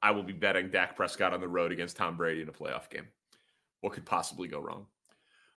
I 0.02 0.12
will 0.12 0.24
be 0.24 0.34
betting 0.34 0.70
Dak 0.70 0.96
Prescott 0.96 1.34
on 1.34 1.40
the 1.42 1.48
road 1.48 1.72
against 1.72 1.96
Tom 1.98 2.18
Brady 2.18 2.42
in 2.42 2.50
a 2.50 2.54
playoff 2.54 2.90
game. 2.90 3.08
What 3.82 3.94
could 3.94 4.06
possibly 4.06 4.48
go 4.48 4.60
wrong? 4.60 4.88